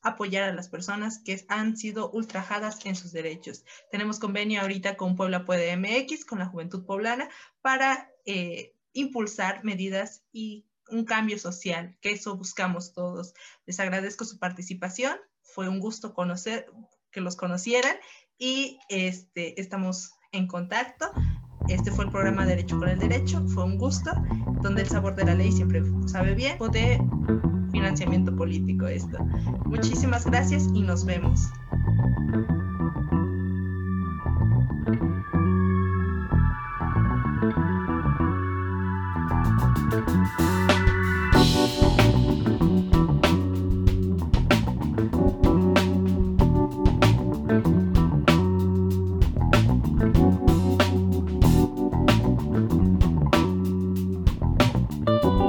apoyar 0.00 0.44
a 0.44 0.54
las 0.54 0.68
personas 0.68 1.18
que 1.18 1.44
han 1.48 1.76
sido 1.76 2.10
ultrajadas 2.10 2.86
en 2.86 2.96
sus 2.96 3.12
derechos. 3.12 3.64
Tenemos 3.90 4.18
convenio 4.18 4.62
ahorita 4.62 4.96
con 4.96 5.14
Puebla 5.14 5.44
Puede 5.44 5.76
MX, 5.76 6.24
con 6.24 6.38
la 6.38 6.46
Juventud 6.46 6.86
Poblana, 6.86 7.28
para 7.60 8.10
eh, 8.24 8.75
impulsar 8.96 9.64
medidas 9.64 10.22
y 10.32 10.66
un 10.90 11.04
cambio 11.04 11.38
social, 11.38 11.96
que 12.00 12.12
eso 12.12 12.36
buscamos 12.36 12.92
todos. 12.92 13.34
Les 13.66 13.80
agradezco 13.80 14.24
su 14.24 14.38
participación. 14.38 15.16
Fue 15.42 15.68
un 15.68 15.80
gusto 15.80 16.14
conocer, 16.14 16.66
que 17.10 17.20
los 17.20 17.36
conocieran 17.36 17.96
y 18.38 18.78
este, 18.88 19.60
estamos 19.60 20.12
en 20.32 20.46
contacto. 20.46 21.10
Este 21.68 21.90
fue 21.90 22.04
el 22.04 22.10
programa 22.10 22.46
Derecho 22.46 22.78
con 22.78 22.88
el 22.88 22.98
Derecho. 22.98 23.46
Fue 23.48 23.64
un 23.64 23.78
gusto, 23.78 24.12
donde 24.60 24.82
el 24.82 24.88
sabor 24.88 25.16
de 25.16 25.24
la 25.24 25.34
ley 25.34 25.50
siempre 25.50 25.82
sabe 26.06 26.34
bien. 26.34 26.58
De 26.72 27.00
financiamiento 27.72 28.34
político 28.34 28.86
esto. 28.86 29.18
Muchísimas 29.64 30.24
gracias 30.26 30.64
y 30.74 30.82
nos 30.82 31.04
vemos. 31.04 31.40